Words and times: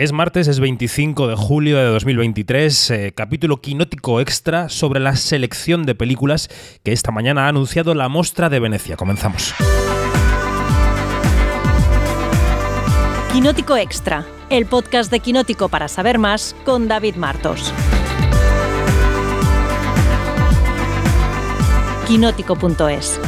Es 0.00 0.12
martes, 0.12 0.48
es 0.48 0.60
25 0.60 1.28
de 1.28 1.36
julio 1.36 1.76
de 1.76 1.84
2023, 1.84 2.90
eh, 2.90 3.12
capítulo 3.14 3.60
quinótico 3.60 4.18
extra 4.22 4.70
sobre 4.70 4.98
la 4.98 5.14
selección 5.14 5.84
de 5.84 5.94
películas 5.94 6.48
que 6.82 6.92
esta 6.92 7.12
mañana 7.12 7.44
ha 7.44 7.48
anunciado 7.48 7.94
la 7.94 8.08
Mostra 8.08 8.48
de 8.48 8.60
Venecia. 8.60 8.96
Comenzamos. 8.96 9.52
Quinótico 13.30 13.76
Extra, 13.76 14.24
el 14.48 14.64
podcast 14.64 15.10
de 15.10 15.20
Quinótico 15.20 15.68
para 15.68 15.86
saber 15.86 16.18
más 16.18 16.56
con 16.64 16.88
David 16.88 17.16
Martos. 17.16 17.70
Quinótico.es 22.08 23.20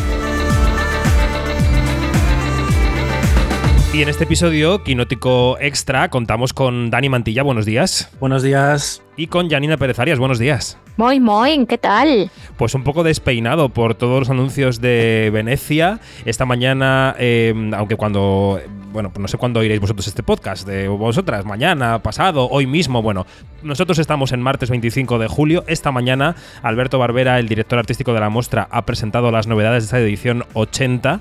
Y 3.95 4.01
en 4.01 4.09
este 4.09 4.25
episodio, 4.25 4.83
Quinótico 4.83 5.59
Extra, 5.61 6.09
contamos 6.09 6.55
con 6.55 6.89
Dani 6.89 7.11
Mantilla, 7.11 7.43
buenos 7.43 7.67
días. 7.67 8.11
Buenos 8.21 8.43
días. 8.43 9.03
Y 9.19 9.27
con 9.27 9.51
Janina 9.51 9.77
Pérez 9.77 9.99
Arias, 9.99 10.19
buenos 10.19 10.39
días. 10.39 10.79
Muy, 10.97 11.21
muy, 11.21 11.67
¿qué 11.67 11.77
tal? 11.77 12.31
Pues 12.57 12.75
un 12.75 12.85
poco 12.85 13.03
despeinado 13.03 13.69
por 13.69 13.95
todos 13.95 14.21
los 14.21 14.31
anuncios 14.31 14.81
de 14.81 15.29
Venecia. 15.35 16.01
Esta 16.25 16.47
mañana, 16.47 17.15
eh, 17.19 17.53
aunque 17.77 17.97
cuando, 17.97 18.59
bueno, 18.93 19.11
pues 19.11 19.21
no 19.21 19.29
sé 19.29 19.37
cuándo 19.37 19.61
oiréis 19.61 19.83
vosotros 19.83 20.07
este 20.07 20.23
podcast, 20.23 20.67
de 20.67 20.89
vosotras, 20.89 21.45
mañana, 21.45 22.03
pasado, 22.03 22.49
hoy 22.49 22.67
mismo, 22.67 23.03
bueno, 23.03 23.27
nosotros 23.63 23.99
estamos 23.99 24.33
en 24.33 24.41
martes 24.41 24.71
25 24.71 25.19
de 25.19 25.29
julio. 25.29 25.65
Esta 25.67 25.93
mañana, 25.93 26.35
Alberto 26.63 26.99
Barbera, 26.99 27.39
el 27.39 27.47
director 27.47 27.79
artístico 27.79 28.15
de 28.15 28.21
la 28.21 28.31
muestra, 28.31 28.69
ha 28.71 28.87
presentado 28.87 29.31
las 29.31 29.47
novedades 29.47 29.83
de 29.83 29.87
esta 29.87 30.01
edición 30.01 30.47
80 30.55 31.21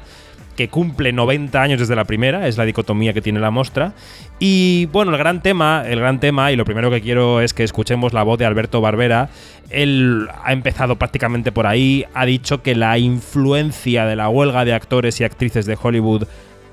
que 0.55 0.67
cumple 0.67 1.11
90 1.11 1.61
años 1.61 1.79
desde 1.79 1.95
la 1.95 2.05
primera, 2.05 2.47
es 2.47 2.57
la 2.57 2.65
dicotomía 2.65 3.13
que 3.13 3.21
tiene 3.21 3.39
la 3.39 3.51
muestra. 3.51 3.93
Y 4.39 4.87
bueno, 4.87 5.11
el 5.11 5.17
gran 5.17 5.41
tema, 5.41 5.83
el 5.87 5.99
gran 5.99 6.19
tema, 6.19 6.51
y 6.51 6.55
lo 6.55 6.65
primero 6.65 6.89
que 6.89 7.01
quiero 7.01 7.41
es 7.41 7.53
que 7.53 7.63
escuchemos 7.63 8.13
la 8.13 8.23
voz 8.23 8.39
de 8.39 8.45
Alberto 8.45 8.81
Barbera. 8.81 9.29
Él 9.69 10.27
ha 10.43 10.51
empezado 10.51 10.97
prácticamente 10.97 11.51
por 11.51 11.67
ahí, 11.67 12.05
ha 12.13 12.25
dicho 12.25 12.61
que 12.61 12.75
la 12.75 12.97
influencia 12.97 14.05
de 14.05 14.15
la 14.15 14.29
huelga 14.29 14.65
de 14.65 14.73
actores 14.73 15.21
y 15.21 15.23
actrices 15.23 15.65
de 15.65 15.77
Hollywood 15.81 16.27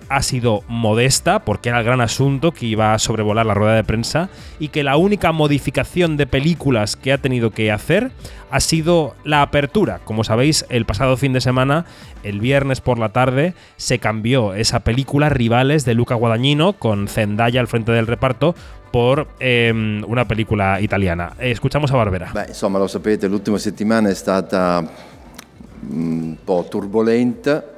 ha 0.09 0.23
sido 0.23 0.62
modesta, 0.69 1.41
porque 1.41 1.69
era 1.69 1.78
el 1.78 1.84
gran 1.84 2.01
asunto 2.01 2.53
que 2.53 2.67
iba 2.67 2.95
a 2.95 2.98
sobrevolar 2.98 3.47
la 3.47 3.55
rueda 3.55 3.75
de 3.75 3.84
prensa, 3.84 4.28
y 4.59 4.69
que 4.69 4.83
la 4.83 4.97
única 4.97 5.33
modificación 5.33 6.17
de 6.17 6.27
películas 6.27 6.97
que 6.97 7.12
ha 7.12 7.19
tenido 7.19 7.51
que 7.51 7.70
hacer 7.70 8.11
ha 8.51 8.61
sido 8.61 9.14
la 9.25 9.42
apertura. 9.42 10.01
Como 10.05 10.25
sabéis, 10.25 10.64
el 10.70 10.86
pasado 10.86 11.17
fin 11.17 11.33
de 11.33 11.41
semana, 11.41 11.84
el 12.23 12.41
viernes 12.41 12.81
por 12.81 12.98
la 12.98 13.11
tarde, 13.11 13.55
se 13.77 13.98
cambió 13.98 14.55
esa 14.55 14.81
película 14.81 15.29
Rivales 15.29 15.84
de 15.84 15.95
Luca 15.95 16.14
Guadagnino, 16.14 16.73
con 16.73 17.09
Zendaya 17.09 17.61
al 17.61 17.69
frente 17.69 17.92
del 17.92 18.06
reparto, 18.06 18.55
por 18.91 19.29
eh, 19.39 20.03
una 20.06 20.27
película 20.27 20.81
italiana. 20.81 21.34
Escuchamos 21.39 21.92
a 21.92 21.97
Barbera. 21.97 22.33
Insomma, 22.48 22.79
lo 22.79 22.89
sapete, 22.89 23.29
l'ultima 23.29 23.59
settimana 23.59 24.09
è 24.09 24.14
stata 24.14 24.83
un 25.91 26.39
po' 26.42 26.67
turbolenta. 26.69 27.77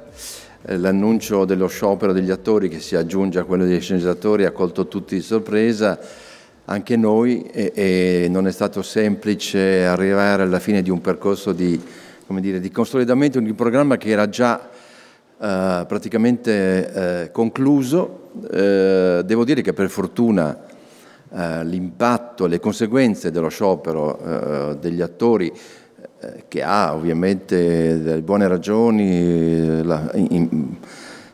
Eh, 0.63 0.77
L'annuncio 0.77 1.45
dello 1.45 1.67
sciopero 1.67 2.13
degli 2.13 2.29
attori 2.29 2.69
che 2.69 2.79
si 2.79 2.95
aggiunge 2.95 3.39
a 3.39 3.45
quello 3.45 3.65
dei 3.65 3.81
sceneggiatori 3.81 4.45
ha 4.45 4.51
colto 4.51 4.87
tutti 4.87 5.15
di 5.15 5.21
sorpresa, 5.21 5.97
anche 6.65 6.95
noi, 6.95 7.41
e, 7.51 7.71
e 7.73 8.27
non 8.29 8.45
è 8.45 8.51
stato 8.51 8.83
semplice 8.83 9.85
arrivare 9.85 10.43
alla 10.43 10.59
fine 10.59 10.83
di 10.83 10.91
un 10.91 11.01
percorso 11.01 11.51
di, 11.51 11.81
dire, 12.27 12.59
di 12.59 12.69
consolidamento 12.69 13.39
di 13.39 13.49
un 13.49 13.55
programma 13.55 13.97
che 13.97 14.09
era 14.09 14.29
già 14.29 14.69
eh, 15.39 15.85
praticamente 15.87 17.23
eh, 17.23 17.31
concluso. 17.31 18.29
Eh, 18.51 19.23
devo 19.25 19.43
dire 19.43 19.61
che 19.61 19.73
per 19.73 19.89
fortuna 19.89 20.65
eh, 21.33 21.65
l'impatto, 21.65 22.45
le 22.45 22.59
conseguenze 22.59 23.31
dello 23.31 23.49
sciopero 23.49 24.19
eh, 24.19 24.77
degli 24.77 25.01
attori 25.01 25.51
che 26.47 26.61
ha 26.63 26.93
ovviamente 26.93 28.01
delle 28.01 28.21
buone 28.21 28.47
ragioni 28.47 29.09
eh, 29.09 29.83
la- 29.83 30.11
in- 30.13 30.75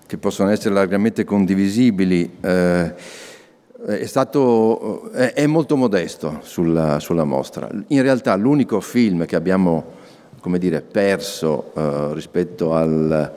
che 0.06 0.18
possono 0.18 0.50
essere 0.50 0.74
largamente 0.74 1.26
condivisibili, 1.26 2.38
eh, 2.40 2.94
è, 3.86 4.06
stato, 4.06 5.12
è, 5.12 5.34
è 5.34 5.46
molto 5.48 5.76
modesto 5.76 6.40
sulla, 6.42 7.00
sulla 7.00 7.26
mostra. 7.26 7.70
In 7.88 8.02
realtà 8.02 8.34
l'unico 8.36 8.80
film 8.80 9.26
che 9.26 9.36
abbiamo 9.36 9.96
dire, 10.58 10.82
perso 10.82 11.74
eh, 11.76 12.14
rispetto 12.14 12.74
al, 12.74 13.34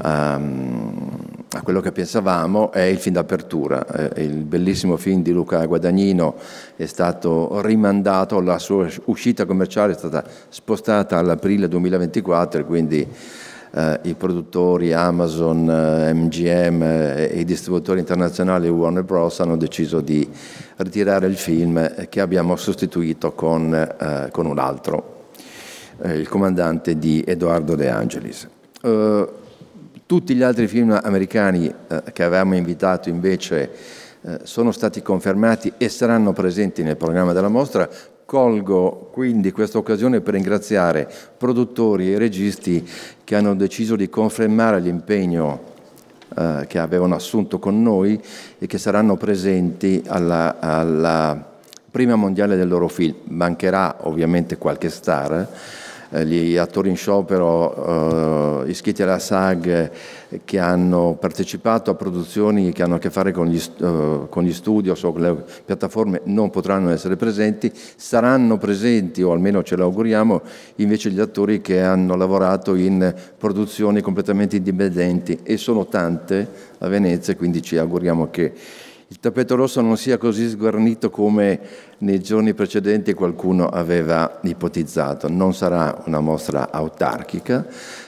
ehm, 0.00 1.35
a 1.56 1.62
quello 1.62 1.80
che 1.80 1.92
pensavamo 1.92 2.70
è 2.70 2.82
il 2.82 2.98
film 2.98 3.14
d'apertura. 3.14 3.86
Eh, 3.86 4.24
il 4.24 4.44
bellissimo 4.44 4.96
film 4.96 5.22
di 5.22 5.32
Luca 5.32 5.64
Guadagnino 5.64 6.34
è 6.76 6.86
stato 6.86 7.60
rimandato, 7.62 8.40
la 8.40 8.58
sua 8.58 8.88
uscita 9.06 9.46
commerciale 9.46 9.92
è 9.92 9.96
stata 9.96 10.24
spostata 10.48 11.18
all'aprile 11.18 11.66
2024 11.68 12.60
e 12.60 12.64
quindi 12.64 13.08
eh, 13.72 14.00
i 14.02 14.14
produttori 14.14 14.92
Amazon, 14.92 15.68
eh, 15.68 16.12
MGM 16.12 16.82
eh, 16.82 17.30
e 17.32 17.40
i 17.40 17.44
distributori 17.44 18.00
internazionali 18.00 18.68
Warner 18.68 19.04
Bros. 19.04 19.40
hanno 19.40 19.56
deciso 19.56 20.00
di 20.00 20.28
ritirare 20.76 21.26
il 21.26 21.36
film 21.36 22.08
che 22.08 22.20
abbiamo 22.20 22.56
sostituito 22.56 23.32
con, 23.32 23.74
eh, 23.74 24.28
con 24.30 24.44
un 24.44 24.58
altro, 24.58 25.28
eh, 26.02 26.12
il 26.12 26.28
comandante 26.28 26.98
di 26.98 27.24
Edoardo 27.26 27.74
De 27.74 27.88
Angelis. 27.88 28.46
Eh, 28.82 29.44
tutti 30.06 30.36
gli 30.36 30.42
altri 30.42 30.68
film 30.68 30.98
americani 31.02 31.66
eh, 31.66 32.02
che 32.12 32.22
avevamo 32.22 32.54
invitato 32.54 33.08
invece 33.08 33.70
eh, 34.22 34.38
sono 34.44 34.70
stati 34.70 35.02
confermati 35.02 35.72
e 35.76 35.88
saranno 35.88 36.32
presenti 36.32 36.84
nel 36.84 36.96
programma 36.96 37.32
della 37.32 37.48
mostra. 37.48 37.88
Colgo 38.24 39.10
quindi 39.12 39.52
questa 39.52 39.78
occasione 39.78 40.20
per 40.20 40.34
ringraziare 40.34 41.08
produttori 41.36 42.12
e 42.12 42.18
registi 42.18 42.88
che 43.22 43.36
hanno 43.36 43.54
deciso 43.54 43.94
di 43.94 44.08
confermare 44.08 44.80
l'impegno 44.80 45.74
eh, 46.36 46.64
che 46.68 46.78
avevano 46.78 47.14
assunto 47.14 47.58
con 47.58 47.82
noi 47.82 48.20
e 48.58 48.66
che 48.66 48.78
saranno 48.78 49.16
presenti 49.16 50.02
alla, 50.06 50.58
alla 50.60 51.54
prima 51.90 52.14
mondiale 52.14 52.56
del 52.56 52.68
loro 52.68 52.88
film. 52.88 53.14
Mancherà 53.24 53.96
ovviamente 54.02 54.56
qualche 54.56 54.88
star, 54.88 55.48
gli 56.10 56.56
attori 56.56 56.88
in 56.88 56.96
sciopero 56.96 58.64
eh, 58.64 58.70
iscritti 58.70 59.02
alla 59.02 59.18
SAG 59.18 59.66
eh, 59.66 60.40
che 60.44 60.58
hanno 60.58 61.16
partecipato 61.18 61.90
a 61.90 61.94
produzioni 61.94 62.72
che 62.72 62.82
hanno 62.82 62.96
a 62.96 62.98
che 62.98 63.10
fare 63.10 63.32
con 63.32 63.46
gli, 63.46 63.56
eh, 63.56 64.26
con 64.28 64.44
gli 64.44 64.52
studios 64.52 65.02
o 65.02 65.12
con 65.12 65.20
le 65.20 65.44
piattaforme 65.64 66.20
non 66.24 66.50
potranno 66.50 66.90
essere 66.90 67.16
presenti, 67.16 67.72
saranno 67.96 68.56
presenti, 68.58 69.22
o 69.22 69.32
almeno 69.32 69.62
ce 69.62 69.76
l'auguriamo, 69.76 70.42
invece 70.76 71.10
gli 71.10 71.20
attori 71.20 71.60
che 71.60 71.80
hanno 71.80 72.16
lavorato 72.16 72.74
in 72.74 73.14
produzioni 73.36 74.00
completamente 74.00 74.56
indipendenti 74.56 75.40
e 75.42 75.56
sono 75.56 75.86
tante 75.86 76.74
a 76.78 76.88
Venezia, 76.88 77.34
quindi 77.36 77.62
ci 77.62 77.76
auguriamo 77.76 78.30
che 78.30 78.52
il 79.08 79.20
tappeto 79.20 79.54
rosso 79.54 79.80
non 79.80 79.96
sia 79.96 80.18
così 80.18 80.48
sguarnito 80.48 81.10
come 81.10 81.60
nei 81.98 82.20
giorni 82.20 82.54
precedenti 82.54 83.14
qualcuno 83.14 83.68
aveva 83.68 84.40
ipotizzato. 84.42 85.28
Non 85.28 85.54
sarà 85.54 86.02
una 86.06 86.18
mostra 86.18 86.72
autarchica, 86.72 87.64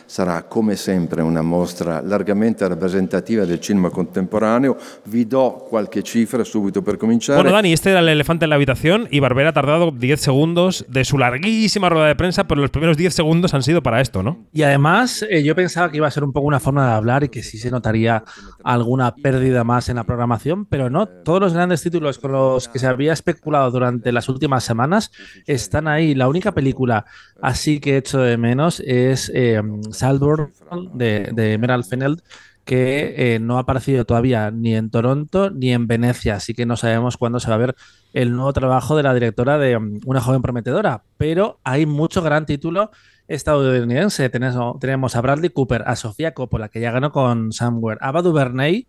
sarà 0.09 0.45
come 0.45 0.75
sempre 0.75 1.21
una 1.21 1.43
mostra 1.43 2.01
largamente 2.01 2.67
rappresentativa 2.67 3.45
del 3.45 3.61
cinema 3.61 3.91
contemporaneo. 3.91 4.77
Vi 5.05 5.27
do 5.27 5.67
qualche 5.69 6.03
cifra 6.03 6.43
subito 6.45 6.81
per 6.81 6.97
cominciare. 6.97 7.39
Bueno, 7.39 7.55
Dani, 7.55 7.75
este 7.75 7.91
era 7.91 8.01
el 8.01 8.09
elefante 8.09 8.47
en 8.47 8.49
la 8.49 8.57
habitación 8.57 9.07
y 9.11 9.21
Barbera 9.21 9.51
ha 9.51 9.53
tardado 9.53 9.91
10 9.91 10.19
segundos 10.19 10.87
de 10.89 11.05
su 11.05 11.19
larguísima 11.19 11.91
rueda 11.91 12.07
de 12.07 12.17
prensa, 12.17 12.49
pero 12.49 12.63
los 12.63 12.71
primeros 12.71 12.97
10 12.97 13.13
segundos 13.13 13.53
han 13.53 13.63
sido 13.63 13.83
para 13.83 14.01
esto, 14.01 14.23
¿no? 14.23 14.47
Y 14.51 14.63
además, 14.63 15.27
eh, 15.29 15.43
yo 15.43 15.55
pensaba 15.55 15.91
que 15.91 15.99
iba 15.99 16.07
a 16.07 16.11
ser 16.11 16.25
un 16.25 16.33
poco 16.33 16.47
una 16.47 16.59
forma 16.59 16.87
de 16.87 16.95
hablar 16.95 17.25
y 17.25 17.29
que 17.29 17.43
sí 17.43 17.59
se 17.59 17.71
notaría 17.71 18.25
alguna 18.65 19.15
pérdida 19.15 19.63
más 19.63 19.91
en 19.91 19.97
la 19.97 20.05
programación, 20.05 20.65
pero 20.65 20.89
no. 20.89 21.07
Todos 21.07 21.41
los 21.41 21.53
grandes 21.53 21.83
títulos 21.83 22.19
con 22.19 22.33
los 22.33 22.69
que 22.69 22.79
se 22.79 22.87
había 22.87 23.13
especulado 23.13 23.71
durante 23.71 24.11
las 24.11 24.31
últimas 24.31 24.65
semanas 24.65 25.13
están 25.47 25.87
ahí. 25.87 26.15
La 26.15 26.29
única 26.29 26.53
película 26.53 27.05
así 27.43 27.79
que 27.79 27.95
he 27.95 27.97
hecho 27.99 28.21
de 28.21 28.39
menos 28.39 28.81
es 28.81 29.31
eh, 29.35 29.61
Saltburn 29.99 30.53
de, 30.95 31.31
de 31.35 31.53
Emerald 31.53 31.85
Fennell, 31.85 32.23
que 32.65 33.15
eh, 33.17 33.39
no 33.39 33.57
ha 33.57 33.61
aparecido 33.61 34.05
todavía 34.05 34.51
ni 34.51 34.77
en 34.77 34.91
Toronto 34.91 35.51
ni 35.51 35.73
en 35.73 35.87
Venecia, 35.87 36.35
así 36.35 36.53
que 36.53 36.67
no 36.67 36.77
sabemos 36.77 37.17
cuándo 37.17 37.41
se 37.41 37.49
va 37.49 37.55
a 37.55 37.59
ver 37.59 37.75
el 38.13 38.33
nuevo 38.33 38.53
trabajo 38.53 38.95
de 38.95 39.03
la 39.03 39.15
directora 39.15 39.57
de 39.57 39.77
um, 39.77 40.01
Una 40.05 40.21
joven 40.21 40.43
prometedora, 40.43 41.03
pero 41.17 41.61
hay 41.65 41.87
mucho 41.87 42.23
gran 42.23 42.45
título 42.45 42.91
estadounidense. 43.27 44.29
Tenemos, 44.29 44.79
tenemos 44.81 45.17
a 45.17 45.21
Bradley 45.21 45.51
Cooper, 45.51 45.85
a 45.87 45.97
Sofía 45.97 46.35
Coppola, 46.35 46.69
que 46.69 46.81
ya 46.81 46.91
ganó 46.91 47.11
con 47.11 47.53
Somewhere, 47.53 47.99
a 48.03 48.09
Ava 48.09 48.23
DuVernay, 48.23 48.87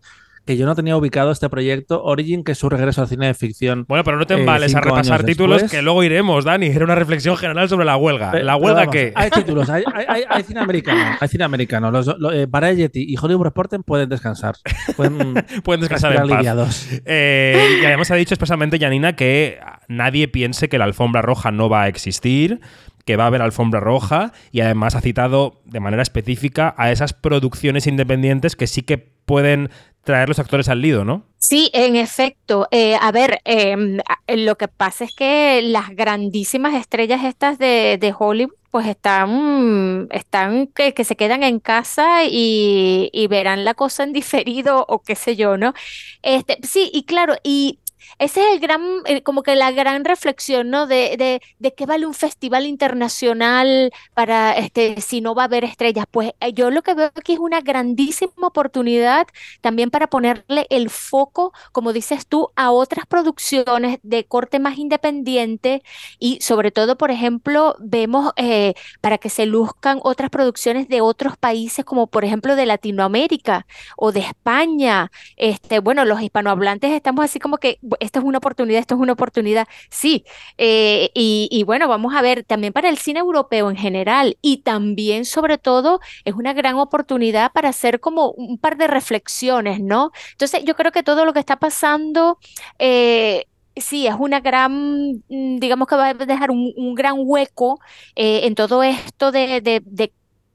que 0.50 0.56
yo 0.56 0.66
no 0.66 0.74
tenía 0.74 0.96
ubicado 0.96 1.30
este 1.30 1.48
proyecto 1.48 2.02
Origin, 2.02 2.42
que 2.42 2.52
es 2.52 2.58
su 2.58 2.68
regreso 2.68 3.02
al 3.02 3.08
cine 3.08 3.26
de 3.28 3.34
ficción. 3.34 3.84
Bueno, 3.86 4.02
pero 4.02 4.18
no 4.18 4.26
te 4.26 4.34
eh, 4.34 4.40
embales 4.40 4.74
a 4.74 4.80
repasar 4.80 5.22
títulos 5.22 5.62
después. 5.62 5.70
que 5.70 5.82
luego 5.82 6.02
iremos, 6.02 6.44
Dani. 6.44 6.66
Era 6.74 6.84
una 6.84 6.96
reflexión 6.96 7.36
general 7.36 7.68
sobre 7.68 7.84
la 7.84 7.96
huelga. 7.96 8.32
¿La 8.42 8.56
huelga 8.56 8.80
vamos, 8.80 8.92
qué? 8.92 9.12
Hay 9.14 9.30
títulos, 9.34 9.70
hay, 9.70 9.84
hay- 10.08 10.42
cine 10.42 10.58
americano. 10.60 11.16
Hay 11.20 11.28
cine 11.28 11.44
americano. 11.44 11.90
Los, 11.92 12.06
lo- 12.18 12.32
eh, 12.32 12.46
Variety 12.46 13.04
y 13.08 13.16
Hollywood 13.16 13.44
Reporter 13.44 13.80
pueden 13.84 14.08
descansar. 14.08 14.56
Pueden 14.96 15.34
Pueden 15.62 15.80
descansar 15.82 16.16
en 16.16 16.28
paz. 16.28 16.88
Eh, 17.04 17.78
y 17.82 17.84
además 17.84 18.10
ha 18.10 18.16
dicho 18.16 18.34
expresamente 18.34 18.78
Janina 18.78 19.14
que 19.14 19.60
nadie 19.86 20.26
piense 20.26 20.68
que 20.68 20.78
la 20.78 20.84
alfombra 20.84 21.22
roja 21.22 21.52
no 21.52 21.68
va 21.68 21.82
a 21.82 21.88
existir, 21.88 22.60
que 23.04 23.16
va 23.16 23.24
a 23.24 23.26
haber 23.28 23.42
alfombra 23.42 23.80
roja 23.80 24.32
y 24.52 24.60
además 24.60 24.94
ha 24.94 25.00
citado 25.00 25.60
de 25.64 25.80
manera 25.80 26.02
específica 26.02 26.74
a 26.76 26.90
esas 26.90 27.12
producciones 27.12 27.86
independientes 27.86 28.56
que 28.56 28.66
sí 28.66 28.82
que 28.82 28.98
pueden 28.98 29.70
traer 30.04 30.28
los 30.28 30.38
actores 30.38 30.68
al 30.68 30.80
lido, 30.80 31.04
¿no? 31.04 31.24
Sí, 31.38 31.70
en 31.72 31.96
efecto. 31.96 32.68
Eh, 32.70 32.96
a 33.00 33.12
ver, 33.12 33.40
em, 33.44 33.98
lo 34.28 34.56
que 34.56 34.68
pasa 34.68 35.04
es 35.04 35.14
que 35.14 35.62
las 35.62 35.90
grandísimas 35.90 36.74
estrellas 36.74 37.24
estas 37.24 37.58
de, 37.58 37.98
de 37.98 38.14
Hollywood, 38.16 38.54
pues 38.70 38.86
están, 38.86 40.06
están 40.12 40.68
que, 40.68 40.94
que 40.94 41.04
se 41.04 41.16
quedan 41.16 41.42
en 41.42 41.58
casa 41.58 42.24
y, 42.24 43.10
y 43.12 43.26
verán 43.26 43.64
la 43.64 43.74
cosa 43.74 44.04
en 44.04 44.12
diferido 44.12 44.84
o 44.88 45.02
qué 45.02 45.16
sé 45.16 45.34
yo, 45.34 45.56
¿no? 45.56 45.74
Este, 46.22 46.58
sí, 46.62 46.88
y 46.92 47.02
claro, 47.02 47.34
y 47.42 47.79
ese 48.18 48.40
es 48.40 48.54
el 48.54 48.60
gran, 48.60 48.82
eh, 49.06 49.22
como 49.22 49.42
que 49.42 49.54
la 49.54 49.70
gran 49.70 50.04
reflexión, 50.04 50.70
¿no? 50.70 50.86
De, 50.86 51.16
de, 51.18 51.42
de 51.58 51.74
qué 51.74 51.86
vale 51.86 52.06
un 52.06 52.14
festival 52.14 52.66
internacional 52.66 53.92
para, 54.14 54.52
este, 54.52 55.00
si 55.00 55.20
no 55.20 55.34
va 55.34 55.42
a 55.42 55.44
haber 55.46 55.64
estrellas. 55.64 56.06
Pues 56.10 56.32
eh, 56.40 56.52
yo 56.52 56.70
lo 56.70 56.82
que 56.82 56.94
veo 56.94 57.10
aquí 57.14 57.34
es 57.34 57.38
una 57.38 57.60
grandísima 57.60 58.48
oportunidad 58.48 59.26
también 59.60 59.90
para 59.90 60.08
ponerle 60.08 60.66
el 60.70 60.90
foco, 60.90 61.52
como 61.72 61.92
dices 61.92 62.26
tú, 62.26 62.50
a 62.56 62.70
otras 62.70 63.06
producciones 63.06 63.98
de 64.02 64.24
corte 64.24 64.58
más 64.58 64.78
independiente 64.78 65.82
y 66.18 66.40
sobre 66.40 66.70
todo, 66.70 66.96
por 66.96 67.10
ejemplo, 67.10 67.76
vemos 67.78 68.32
eh, 68.36 68.74
para 69.00 69.18
que 69.18 69.28
se 69.30 69.46
luzcan 69.46 70.00
otras 70.02 70.30
producciones 70.30 70.88
de 70.88 71.00
otros 71.00 71.36
países, 71.36 71.84
como 71.84 72.06
por 72.06 72.24
ejemplo 72.24 72.56
de 72.56 72.66
Latinoamérica 72.66 73.66
o 73.96 74.12
de 74.12 74.20
España. 74.20 75.10
Este, 75.36 75.78
bueno, 75.80 76.04
los 76.04 76.20
hispanohablantes 76.22 76.92
estamos 76.92 77.24
así 77.24 77.38
como 77.38 77.58
que 77.58 77.78
"Bu- 77.90 77.96
esto 78.00 78.18
es 78.20 78.24
una 78.24 78.38
oportunidad, 78.38 78.80
esto 78.80 78.94
es 78.94 79.00
una 79.00 79.12
oportunidad. 79.14 79.66
Sí, 79.90 80.24
eh, 80.58 81.10
y, 81.14 81.62
bueno, 81.64 81.88
vamos 81.88 82.14
a 82.14 82.22
ver 82.22 82.44
también 82.44 82.72
para 82.72 82.88
el 82.88 82.98
cine 82.98 83.20
europeo 83.20 83.70
en 83.70 83.76
general 83.76 84.38
y 84.42 84.58
también 84.62 85.24
sobre 85.24 85.58
todo 85.58 86.00
es 86.24 86.34
una 86.34 86.52
gran 86.52 86.76
oportunidad 86.76 87.52
para 87.52 87.68
hacer 87.70 88.00
como 88.00 88.30
un 88.32 88.58
par 88.58 88.76
de 88.76 88.86
reflexiones, 88.86 89.80
¿no? 89.80 90.10
Entonces, 90.32 90.64
yo 90.64 90.74
creo 90.76 90.92
que 90.92 91.02
todo 91.02 91.24
lo 91.24 91.32
que 91.32 91.40
está 91.40 91.58
pasando, 91.58 92.38
eh, 92.78 93.46
sí, 93.76 94.06
es 94.06 94.14
una 94.18 94.40
gran, 94.40 95.22
mm, 95.28 95.58
digamos 95.58 95.88
que 95.88 95.96
va 95.96 96.08
a 96.10 96.14
dejar 96.14 96.50
un, 96.50 96.72
un 96.76 96.94
gran 96.94 97.14
hueco 97.18 97.80
eh, 98.16 98.46
en 98.46 98.54
todo 98.54 98.82
esto 98.82 99.32
de, 99.32 99.60
de, 99.60 99.82
de, 99.84 100.12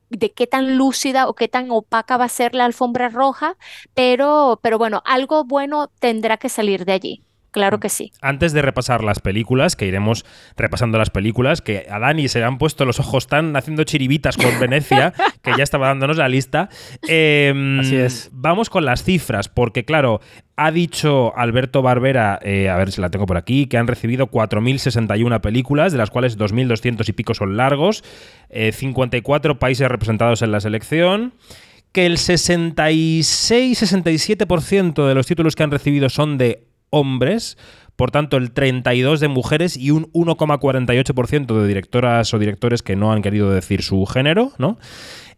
de 0.10 0.34
qué 0.34 0.48
tan 0.48 0.78
lúcida 0.78 1.28
o 1.28 1.36
qué 1.36 1.48
tan 1.48 1.72
opaca 1.72 2.18
va 2.18 2.26
a 2.26 2.30
ser 2.30 2.56
la 2.56 2.66
alfombra 2.66 3.10
roja, 3.10 3.58
pero, 3.94 4.60
pero 4.64 4.78
bueno, 4.78 5.02
algo 5.06 5.44
bueno 5.46 5.92
tendrá 6.00 6.38
que 6.38 6.50
salir 6.50 6.86
de 6.86 6.94
allí. 6.94 7.25
Claro 7.56 7.80
que 7.80 7.88
sí. 7.88 8.12
Antes 8.19 8.52
de 8.52 8.62
repasar 8.62 9.02
las 9.02 9.22
películas, 9.22 9.78
que 9.78 9.86
iremos 9.86 10.25
repasando 10.57 10.98
las 10.98 11.10
películas, 11.10 11.62
que 11.62 11.88
a 11.90 12.00
Dani 12.00 12.28
se 12.28 12.40
le 12.40 12.46
han 12.46 12.57
puesto 12.57 12.84
los 12.84 13.00
ojos 13.00 13.28
tan 13.28 13.56
haciendo 13.56 13.86
chiribitas 13.86 14.36
con 14.36 14.60
Venecia, 14.60 15.13
que 15.42 15.54
ya 15.57 15.63
estaba 15.63 15.88
dándonos 15.88 16.18
la 16.18 16.28
lista. 16.28 16.68
eh, 17.07 17.78
Así 17.80 17.96
es. 17.96 18.30
Vamos 18.34 18.69
con 18.69 18.84
las 18.84 19.06
cifras, 19.06 19.48
porque 19.48 19.86
claro, 19.86 20.19
ha 20.57 20.72
dicho 20.72 21.31
Alberto 21.38 21.81
Barbera, 21.81 22.40
eh, 22.42 22.68
a 22.68 22.75
ver 22.75 22.92
si 22.92 23.00
la 23.00 23.10
tengo 23.10 23.25
por 23.25 23.38
aquí, 23.38 23.68
que 23.68 23.78
han 23.78 23.88
recibido 23.88 24.28
4.061 24.28 25.40
películas, 25.40 25.94
de 25.94 25.98
las 25.98 26.10
cuales 26.10 26.38
2.200 26.38 27.07
y 27.07 27.13
pico 27.13 27.34
son 27.34 27.56
largos, 27.56 28.04
eh, 28.50 28.74
54 28.74 29.60
países 29.60 29.88
representados 29.88 30.42
en 30.42 30.52
la 30.52 30.60
selección 30.60 31.31
que 31.94 32.06
el 32.06 32.18
66-67% 32.18 35.07
de 35.07 35.16
los 35.16 35.25
títulos 35.25 35.56
que 35.56 35.63
han 35.63 35.72
recibido 35.72 36.10
son 36.10 36.38
de 36.38 36.68
hombres, 36.95 37.57
por 37.95 38.12
tanto 38.12 38.38
el 38.38 38.51
32 38.51 39.19
de 39.19 39.27
mujeres 39.27 39.77
y 39.77 39.92
un 39.92 40.12
1,48% 40.13 41.62
de 41.62 41.68
directoras 41.68 42.33
o 42.33 42.39
directores 42.39 42.81
que 42.81 42.95
no 42.95 43.12
han 43.12 43.21
querido 43.21 43.51
decir 43.51 43.83
su 43.83 44.06
género, 44.06 44.53
¿no? 44.57 44.77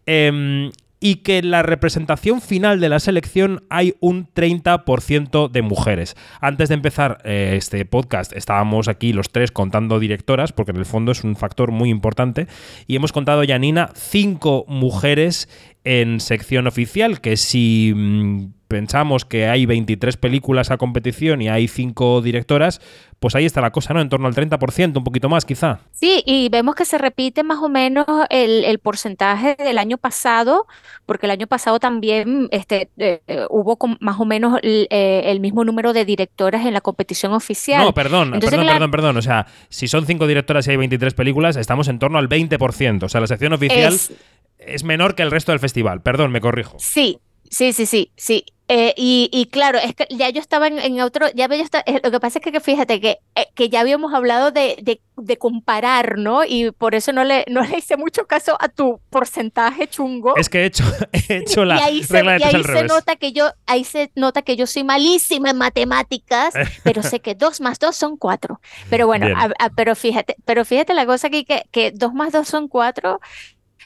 Em, 0.06 0.72
y 1.00 1.18
que 1.18 1.40
en 1.40 1.52
la 1.52 1.64
representación 1.64 2.42
final 2.42 2.80
de 2.80 2.90
la 2.90 3.00
selección 3.00 3.64
hay 3.70 3.96
un 4.00 4.28
30% 4.34 5.50
de 5.50 5.62
mujeres. 5.62 6.16
Antes 6.42 6.70
de 6.70 6.76
empezar 6.76 7.20
eh, 7.24 7.54
este 7.58 7.86
podcast 7.86 8.34
estábamos 8.34 8.88
aquí 8.88 9.14
los 9.14 9.30
tres 9.32 9.52
contando 9.52 10.00
directoras, 10.00 10.52
porque 10.52 10.72
en 10.72 10.78
el 10.78 10.86
fondo 10.86 11.12
es 11.12 11.24
un 11.24 11.36
factor 11.36 11.72
muy 11.72 11.90
importante, 11.90 12.48
y 12.88 12.96
hemos 12.96 13.12
contado, 13.12 13.44
Janina, 13.46 13.92
cinco 13.96 14.66
mujeres 14.68 15.50
en 15.84 16.20
sección 16.20 16.68
oficial, 16.68 17.22
que 17.22 17.38
si 17.38 17.94
mm, 17.96 18.52
pensamos 18.68 19.26
que 19.26 19.48
hay 19.48 19.66
23 19.66 20.18
películas 20.18 20.72
a 20.72 20.78
competición 20.78 21.42
y 21.42 21.50
hay 21.50 21.68
cinco 21.68 22.22
directoras, 22.22 22.82
pues 23.20 23.34
ahí 23.36 23.46
está 23.46 23.62
la 23.62 23.72
cosa, 23.72 23.94
¿no? 23.94 24.02
En 24.02 24.10
torno 24.10 24.28
al 24.28 24.36
30%, 24.36 24.98
un 24.98 25.04
poquito 25.04 25.28
más 25.30 25.44
quizá. 25.46 25.80
Sí, 25.92 26.22
y 26.26 26.50
vemos 26.50 26.76
que 26.76 26.86
se 26.86 26.98
repite 26.98 27.44
más 27.44 27.58
o 27.60 27.68
menos 27.70 28.06
el, 28.30 28.64
el 28.64 28.78
porcentaje 28.80 29.56
del 29.58 29.78
año 29.80 29.98
pasado, 29.98 30.68
porque 31.06 31.26
el 31.26 31.32
año 31.32 31.48
pasado 31.48 31.80
también 31.80 32.48
este, 32.52 32.90
eh, 32.98 33.22
hubo 33.50 33.78
com- 33.78 33.98
más 34.00 34.20
o 34.20 34.26
menos 34.26 34.60
el, 34.62 34.88
eh, 34.92 35.24
el 35.26 35.40
mismo 35.40 35.66
número 35.66 35.94
de 35.94 36.06
directoras 36.06 36.66
en 36.66 36.74
la 36.74 36.82
competición 36.82 37.34
oficial. 37.34 37.84
No, 37.84 37.94
perdón, 37.94 38.28
Entonces, 38.36 38.50
perdón, 38.52 38.66
claro- 38.66 38.78
perdón, 38.80 38.92
perdón. 38.92 39.18
O 39.18 39.22
sea, 39.22 39.48
si 39.70 39.88
son 39.88 40.06
cinco 40.06 40.28
directoras 40.28 40.68
y 40.68 40.72
hay 40.72 40.78
23 40.78 41.14
películas, 41.16 41.56
estamos 41.56 41.88
en 41.88 42.00
torno 42.00 42.20
al 42.20 42.30
20%. 42.30 43.04
O 43.04 43.10
sea, 43.10 43.20
la 43.22 43.28
sección 43.28 43.54
oficial 43.54 43.94
es, 43.94 44.12
Es- 44.60 44.84
menor 44.84 45.16
que 45.16 45.24
el 45.24 45.32
resto 45.32 45.52
del 45.52 45.60
festival. 45.60 46.02
Perdón, 46.02 46.32
me 46.32 46.42
corrijo. 46.42 46.78
Sí, 46.80 47.20
sí, 47.50 47.74
sí, 47.74 47.86
sí, 47.86 48.12
sí. 48.16 48.46
Eh, 48.70 48.94
y, 48.98 49.30
y 49.32 49.46
claro, 49.46 49.78
es 49.80 49.96
que 49.96 50.06
ya 50.10 50.30
yo 50.30 50.42
estaba 50.42 50.68
en, 50.68 50.78
en 50.78 51.00
otro, 51.00 51.28
ya 51.34 51.48
yo 51.48 51.54
esta- 51.54 51.84
eh, 51.86 52.02
lo 52.04 52.12
que 52.12 52.20
pasa 52.20 52.40
es 52.40 52.44
que, 52.44 52.52
que 52.52 52.60
fíjate 52.60 53.00
que, 53.00 53.20
eh, 53.36 53.48
que 53.56 53.70
ya 53.70 53.80
habíamos 53.80 54.14
hablado 54.14 54.52
de, 54.52 54.78
de, 54.82 55.00
de 55.16 55.38
comparar, 55.38 56.18
¿no? 56.18 56.44
Y 56.44 56.72
por 56.72 56.94
eso 56.94 57.14
no 57.14 57.24
le, 57.24 57.46
no 57.50 57.62
le 57.64 57.78
hice 57.78 57.96
mucho 57.96 58.28
caso 58.28 58.58
a 58.60 58.68
tu 58.68 59.00
porcentaje 59.10 59.88
chungo. 59.88 60.36
Es 60.36 60.50
que 60.50 60.64
he 60.64 60.66
hecho, 60.66 60.84
he 61.30 61.38
hecho 61.38 61.64
la 61.64 61.78
y 61.78 61.80
ahí 61.82 62.04
se, 62.04 62.14
regla 62.16 62.34
de 62.34 62.40
y 62.40 62.44
ahí 62.44 62.52
se 62.64 62.68
revés. 62.74 62.92
nota 62.92 63.16
que 63.16 63.32
yo, 63.32 63.52
ahí 63.68 63.86
se 63.86 64.12
nota 64.16 64.42
que 64.42 64.58
yo 64.58 64.68
soy 64.68 64.84
malísima 64.84 65.52
en 65.52 65.58
matemáticas, 65.58 66.54
pero 66.84 67.04
sé 67.04 67.22
que 67.22 67.36
dos 67.36 67.62
más 67.62 67.80
dos 67.80 67.96
son 67.96 68.18
cuatro. 68.18 68.60
Pero 68.90 69.08
bueno, 69.08 69.28
a- 69.34 69.54
a- 69.60 69.70
pero 69.70 69.96
fíjate, 69.96 70.36
pero 70.44 70.66
fíjate 70.66 70.94
la 70.94 71.06
cosa 71.06 71.28
aquí 71.28 71.46
que, 71.46 71.64
que 71.72 71.92
dos 71.92 72.14
más 72.14 72.34
dos 72.34 72.50
son 72.50 72.68
cuatro, 72.68 73.22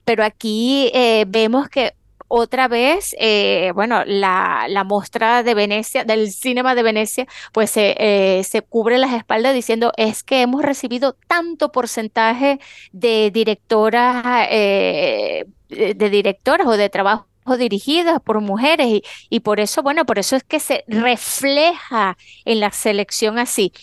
pero 0.06 0.24
aquí 0.24 0.90
eh, 0.96 1.26
vemos 1.28 1.70
que 1.70 1.94
otra 2.34 2.70
vez, 2.70 3.14
eh, 3.20 3.72
bueno, 3.76 4.04
la, 4.06 4.66
la 4.70 4.86
muestra 4.86 5.44
de 5.44 5.54
Venecia, 5.54 6.06
del 6.06 6.32
cinema 6.32 6.76
de 6.76 6.84
Venecia, 6.84 7.28
pues 7.52 7.74
eh, 7.76 8.42
se 8.48 8.62
cubre 8.62 8.98
las 8.98 9.14
espaldas 9.14 9.54
diciendo 9.54 9.92
es 9.98 10.24
que 10.24 10.42
hemos 10.42 10.62
recibido 10.62 11.18
tanto 11.28 11.74
porcentaje 11.74 12.60
de 12.94 13.32
directoras, 13.34 14.48
eh, 14.50 15.46
de 15.70 16.10
directoras 16.10 16.68
o 16.68 16.78
de 16.78 16.90
trabajos 16.90 17.26
dirigidos 17.58 18.22
por 18.24 18.40
mujeres 18.40 18.88
y, 18.88 19.04
y 19.30 19.42
por 19.42 19.60
eso, 19.60 19.84
bueno, 19.84 20.06
por 20.06 20.18
eso 20.18 20.38
es 20.38 20.44
que 20.44 20.60
se 20.62 20.86
refleja 20.88 22.18
en 22.46 22.60
la 22.62 22.72
selección 22.72 23.40
así. 23.40 23.74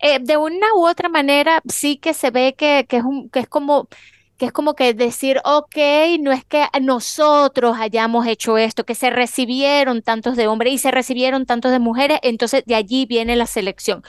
Eh, 0.00 0.18
de 0.20 0.36
una 0.36 0.66
u 0.76 0.86
otra 0.86 1.08
manera, 1.08 1.62
sí 1.66 1.96
que 1.96 2.12
se 2.12 2.30
ve 2.30 2.54
que, 2.56 2.84
que 2.88 2.98
es 2.98 3.04
un, 3.04 3.30
que 3.30 3.40
es 3.40 3.48
como 3.48 3.88
es 4.44 4.52
como 4.52 4.74
que 4.74 4.94
decir, 4.94 5.40
ok, 5.44 5.76
no 6.20 6.32
es 6.32 6.44
que 6.44 6.64
nosotros 6.80 7.76
hayamos 7.78 8.26
hecho 8.26 8.58
esto, 8.58 8.84
que 8.84 8.94
se 8.94 9.10
recibieron 9.10 10.02
tantos 10.02 10.36
de 10.36 10.46
hombres 10.46 10.74
y 10.74 10.78
se 10.78 10.90
recibieron 10.90 11.46
tantos 11.46 11.72
de 11.72 11.78
mujeres, 11.78 12.18
entonces 12.22 12.62
de 12.66 12.74
allí 12.74 13.06
viene 13.06 13.36
la 13.36 13.46
selección. 13.46 14.02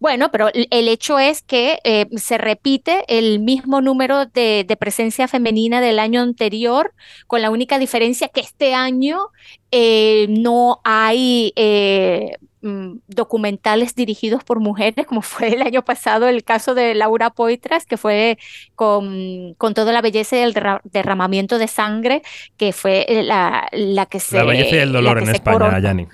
Bueno, 0.00 0.30
pero 0.30 0.48
el 0.52 0.88
hecho 0.88 1.18
es 1.18 1.42
que 1.42 1.78
eh, 1.84 2.06
se 2.16 2.38
repite 2.38 3.04
el 3.08 3.38
mismo 3.40 3.80
número 3.80 4.26
de, 4.26 4.64
de 4.66 4.76
presencia 4.76 5.28
femenina 5.28 5.80
del 5.80 5.98
año 5.98 6.20
anterior, 6.20 6.92
con 7.26 7.42
la 7.42 7.50
única 7.50 7.78
diferencia 7.78 8.28
que 8.28 8.40
este 8.40 8.74
año 8.74 9.28
eh, 9.70 10.26
no 10.28 10.80
hay 10.84 11.52
eh, 11.56 12.36
mm, 12.62 12.98
documentales 13.08 13.94
dirigidos 13.94 14.44
por 14.44 14.60
mujeres, 14.60 15.06
como 15.06 15.22
fue 15.22 15.48
el 15.54 15.62
año 15.62 15.84
pasado 15.84 16.28
el 16.28 16.42
caso 16.44 16.74
de 16.74 16.94
Laura 16.94 17.30
Poitras, 17.30 17.84
que 17.86 17.96
fue 17.96 18.38
con, 18.74 19.54
con 19.58 19.74
toda 19.74 19.92
la 19.92 20.00
belleza 20.00 20.36
y 20.36 20.40
el 20.40 20.54
derra- 20.54 20.80
derramamiento 20.84 21.58
de 21.58 21.68
sangre, 21.68 22.22
que 22.56 22.72
fue 22.72 23.06
la, 23.24 23.68
la 23.72 24.06
que 24.06 24.20
se... 24.20 24.36
La 24.36 24.44
belleza 24.44 24.76
y 24.76 24.78
el 24.78 24.92
dolor 24.92 25.18
en 25.18 25.28
España. 25.28 25.78
Yanni. 25.80 26.06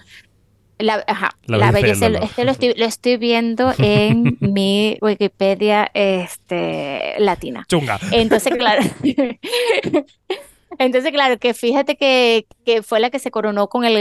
La, 0.81 1.03
ajá, 1.09 1.31
La 1.47 1.59
la 1.59 1.73
belleza 1.73 2.07
este 2.07 2.45
lo 2.45 2.53
estoy, 2.53 2.73
lo 2.77 2.85
estoy 2.85 3.17
viendo 3.17 3.73
en 3.79 4.39
mi 4.41 4.97
Wikipedia 5.01 5.91
este, 5.93 7.15
latina. 7.19 7.65
Chunga. 7.69 7.99
Entonces, 8.13 8.55
claro, 8.57 8.83
Entonces, 10.79 11.13
claro, 11.13 11.39
que 11.39 11.55
fíjate 11.55 11.97
que, 11.97 12.47
que 12.65 12.83
fue 12.83 13.01
la 13.01 13.11
que 13.11 13.19
se 13.19 13.31
coronó 13.31 13.69
con 13.69 13.85
el, 13.85 13.97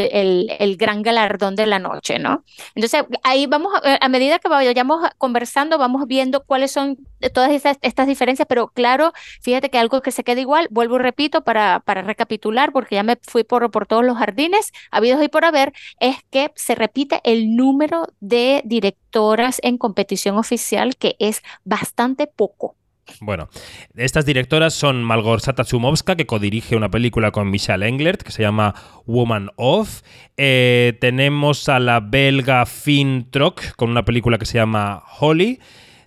el, 0.59 0.77
gran 0.77 1.01
galardón 1.01 1.55
de 1.55 1.65
la 1.65 1.79
noche, 1.79 2.19
¿no? 2.19 2.43
Entonces, 2.75 3.05
ahí 3.24 3.47
vamos, 3.47 3.74
a, 3.83 4.09
medida 4.09 4.39
que 4.39 4.50
vayamos 4.50 5.09
conversando, 5.17 5.77
vamos 5.77 6.05
viendo 6.07 6.43
cuáles 6.43 6.71
son 6.71 6.97
todas 7.33 7.51
estas, 7.51 7.77
estas 7.81 8.07
diferencias, 8.07 8.47
pero 8.47 8.67
claro, 8.67 9.13
fíjate 9.41 9.69
que 9.69 9.77
algo 9.77 10.01
que 10.01 10.12
se 10.12 10.24
queda 10.24 10.41
igual, 10.41 10.67
vuelvo 10.69 10.97
y 10.97 11.00
repito 11.00 11.43
para, 11.43 11.79
para 11.79 12.01
recapitular, 12.01 12.71
porque 12.74 12.95
ya 12.95 13.03
me 13.03 13.17
fui 13.21 13.43
por, 13.43 13.71
por 13.71 13.88
todos 13.88 14.05
los 14.05 14.17
jardines, 14.17 14.71
habidos 14.91 15.24
y 15.24 15.29
por 15.29 15.45
haber, 15.45 15.74
es 16.00 16.17
que 16.29 16.51
se 16.55 16.75
repite 16.75 17.21
el 17.24 17.55
número 17.55 18.07
de 18.19 18.62
directoras 18.65 19.59
en 19.63 19.77
competición 19.77 20.38
oficial, 20.38 20.97
que 20.97 21.15
es 21.19 21.41
bastante 21.63 22.27
poco. 22.27 22.75
Bueno, 23.20 23.50
estas 23.96 24.26
directoras 24.26 24.74
son 24.74 25.04
Malgorzata 25.04 25.64
Chumovska, 25.64 26.16
que 26.16 26.26
codirige 26.26 26.76
una 26.76 26.90
película 26.90 27.32
con 27.32 27.50
Michelle 27.50 27.88
Englert, 27.88 28.22
que 28.22 28.32
se 28.32 28.44
llama 28.44 28.76
Woman 29.06 29.50
of. 29.56 30.02
Eh, 30.38 30.98
tenemos 31.02 31.68
a 31.70 31.80
la 31.80 32.00
belga 32.00 32.66
Finn 32.66 33.28
Trock, 33.32 33.76
con 33.76 33.90
una 33.90 34.06
película 34.06 34.38
que 34.38 34.46
se 34.46 34.58
llama 34.58 35.04
Holly. 35.20 35.60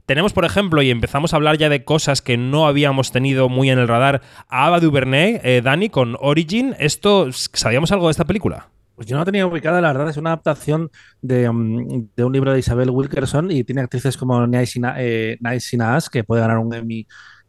Tenemos, 0.07 0.33
por 0.33 0.45
ejemplo, 0.45 0.83
y 0.83 0.90
empezamos 0.90 1.33
a 1.33 1.37
hablar 1.37 1.57
ya 1.57 1.69
de 1.69 1.85
cosas 1.85 2.21
que 2.21 2.37
no 2.37 2.66
habíamos 2.66 3.12
tenido 3.12 3.49
muy 3.49 3.71
en 3.71 3.78
el 3.78 3.88
radar, 3.88 4.23
a 4.49 4.66
Ava 4.66 4.80
DuVernay, 4.80 5.40
eh, 5.45 5.61
Dani, 5.62 5.88
con 5.88 6.16
Origin. 6.21 6.75
¿Esto, 6.78 7.28
¿Sabíamos 7.33 7.92
algo 7.92 8.09
de 8.09 8.12
esta 8.12 8.25
película? 8.25 8.69
Pues 9.00 9.09
yo 9.09 9.16
no 9.16 9.25
tenía 9.25 9.47
ubicada, 9.47 9.80
la 9.80 9.95
verdad, 9.95 10.11
es 10.11 10.19
una 10.19 10.28
adaptación 10.28 10.90
de, 11.23 11.49
um, 11.49 12.07
de 12.14 12.23
un 12.23 12.35
libro 12.35 12.52
de 12.52 12.59
Isabel 12.59 12.90
Wilkerson 12.90 13.50
y 13.50 13.64
tiene 13.64 13.80
actrices 13.80 14.14
como 14.19 14.47
Nice 14.47 14.78
eh, 14.99 15.38
Sinas, 15.59 16.11
que 16.11 16.23
puede 16.23 16.42
ganar 16.42 16.59
un 16.59 16.75
Emmy 16.75 17.07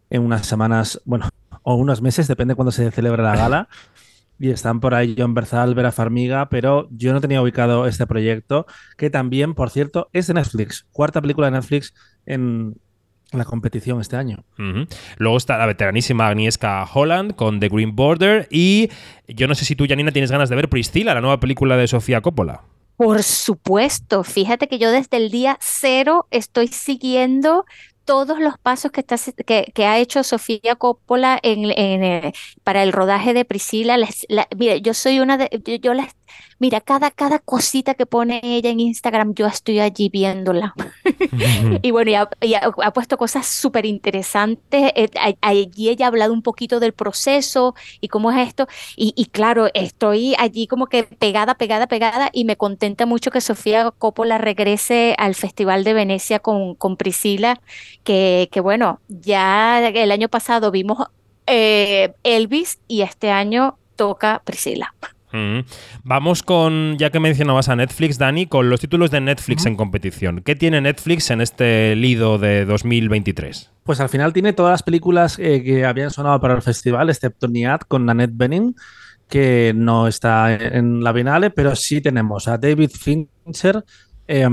en 0.09 0.21
unas 0.21 0.45
semanas, 0.47 1.01
bueno, 1.03 1.27
o 1.63 1.75
unos 1.75 2.01
meses, 2.01 2.29
depende 2.29 2.55
cuando 2.55 2.71
se 2.71 2.89
celebre 2.91 3.21
la 3.21 3.35
gala. 3.35 3.67
Y 4.39 4.49
están 4.49 4.79
por 4.79 4.95
ahí 4.95 5.13
John 5.17 5.33
Berzal, 5.33 5.75
Vera 5.75 5.91
Farmiga, 5.91 6.47
pero 6.47 6.87
yo 6.89 7.11
no 7.11 7.19
tenía 7.19 7.41
ubicado 7.41 7.85
este 7.85 8.07
proyecto, 8.07 8.65
que 8.95 9.09
también, 9.09 9.53
por 9.53 9.71
cierto, 9.71 10.09
es 10.13 10.27
de 10.27 10.35
Netflix. 10.35 10.87
Cuarta 10.93 11.19
película 11.19 11.47
de 11.47 11.51
Netflix 11.51 11.93
en, 12.25 12.77
la 13.31 13.45
competición 13.45 14.01
este 14.01 14.15
año. 14.15 14.43
Uh 14.57 14.61
-huh. 14.61 14.87
Luego 15.17 15.37
está 15.37 15.57
la 15.57 15.65
veteranísima 15.65 16.27
Agnieszka 16.27 16.85
Holland 16.93 17.35
con 17.35 17.59
The 17.59 17.69
Green 17.69 17.95
Border 17.95 18.47
y 18.49 18.89
yo 19.27 19.47
no 19.47 19.55
sé 19.55 19.65
si 19.65 19.75
tú, 19.75 19.85
Janina, 19.87 20.11
tienes 20.11 20.31
ganas 20.31 20.49
de 20.49 20.55
ver 20.55 20.69
Priscilla, 20.69 21.13
la 21.13 21.21
nueva 21.21 21.39
película 21.39 21.77
de 21.77 21.87
Sofía 21.87 22.21
Coppola. 22.21 22.61
Por 22.97 23.23
supuesto, 23.23 24.23
fíjate 24.23 24.67
que 24.67 24.77
yo 24.77 24.91
desde 24.91 25.17
el 25.17 25.31
día 25.31 25.57
cero 25.59 26.27
estoy 26.29 26.67
siguiendo 26.67 27.65
todos 28.05 28.39
los 28.39 28.57
pasos 28.57 28.91
que, 28.91 29.01
está, 29.01 29.15
que, 29.45 29.71
que 29.73 29.85
ha 29.85 29.97
hecho 29.97 30.23
Sofía 30.23 30.75
Coppola 30.75 31.39
en, 31.41 31.65
en, 31.65 32.03
eh, 32.03 32.33
para 32.63 32.83
el 32.83 32.91
rodaje 32.91 33.33
de 33.33 33.45
Priscila. 33.45 33.97
Les, 33.97 34.25
la, 34.27 34.47
mire, 34.57 34.81
yo 34.81 34.93
soy 34.93 35.19
una 35.19 35.37
de, 35.37 35.49
yo, 35.65 35.75
yo 35.75 35.93
las, 35.93 36.13
mira, 36.59 36.81
cada, 36.81 37.11
cada 37.11 37.39
cosita 37.39 37.93
que 37.95 38.05
pone 38.05 38.39
ella 38.43 38.69
en 38.69 38.79
Instagram, 38.79 39.33
yo 39.33 39.47
estoy 39.47 39.79
allí 39.79 40.09
viéndola. 40.09 40.73
y 41.81 41.91
bueno, 41.91 42.11
y 42.11 42.15
ha, 42.15 42.29
y 42.41 42.53
ha, 42.53 42.71
ha 42.83 42.93
puesto 42.93 43.17
cosas 43.17 43.47
súper 43.47 43.85
interesantes. 43.85 44.91
Eh, 44.95 45.09
allí 45.41 45.89
ella 45.89 46.05
ha 46.05 46.07
hablado 46.09 46.33
un 46.33 46.41
poquito 46.41 46.79
del 46.79 46.93
proceso 46.93 47.75
y 47.99 48.07
cómo 48.09 48.31
es 48.31 48.47
esto. 48.47 48.67
Y, 48.95 49.13
y, 49.15 49.25
claro, 49.25 49.69
estoy 49.73 50.35
allí 50.37 50.67
como 50.67 50.87
que 50.87 51.03
pegada, 51.03 51.55
pegada, 51.55 51.87
pegada 51.87 52.29
y 52.31 52.45
me 52.45 52.57
contenta 52.57 53.05
mucho 53.05 53.31
que 53.31 53.41
Sofía 53.41 53.91
Coppola 53.91 54.37
regrese 54.37 55.15
al 55.17 55.35
Festival 55.35 55.83
de 55.83 55.93
Venecia 55.93 56.39
con, 56.39 56.75
con 56.75 56.97
Priscila, 56.97 57.59
que, 58.03 58.49
que 58.51 58.59
bueno, 58.59 58.99
ya 59.07 59.87
el 59.87 60.11
año 60.11 60.29
pasado 60.29 60.71
vimos 60.71 61.07
eh, 61.47 62.13
Elvis 62.23 62.79
y 62.87 63.01
este 63.01 63.31
año 63.31 63.77
toca 63.95 64.41
Priscila. 64.45 64.93
Mm. 65.33 65.59
Vamos 66.03 66.43
con, 66.43 66.97
ya 66.97 67.09
que 67.09 67.19
mencionabas 67.19 67.69
a 67.69 67.75
Netflix, 67.75 68.17
Dani, 68.17 68.47
con 68.47 68.69
los 68.69 68.79
títulos 68.79 69.11
de 69.11 69.21
Netflix 69.21 69.63
uh 69.63 69.65
-huh. 69.65 69.69
en 69.69 69.75
competición. 69.75 70.41
¿Qué 70.41 70.55
tiene 70.55 70.81
Netflix 70.81 71.29
en 71.31 71.41
este 71.41 71.95
Lido 71.95 72.37
de 72.37 72.65
2023? 72.65 73.71
Pues 73.83 73.99
al 73.99 74.09
final 74.09 74.33
tiene 74.33 74.53
todas 74.53 74.71
las 74.71 74.83
películas 74.83 75.39
eh, 75.39 75.63
que 75.63 75.85
habían 75.85 76.11
sonado 76.11 76.39
para 76.39 76.55
el 76.55 76.61
festival, 76.61 77.09
excepto 77.09 77.47
Niad 77.47 77.81
con 77.81 78.05
Nanette 78.05 78.35
Bening, 78.35 78.75
que 79.27 79.73
no 79.75 80.07
está 80.07 80.53
en 80.53 81.03
la 81.03 81.11
Bienale, 81.13 81.49
pero 81.49 81.75
sí 81.75 82.01
tenemos 82.01 82.47
a 82.47 82.57
David 82.57 82.91
Fincher 82.91 83.83
eh, 84.27 84.47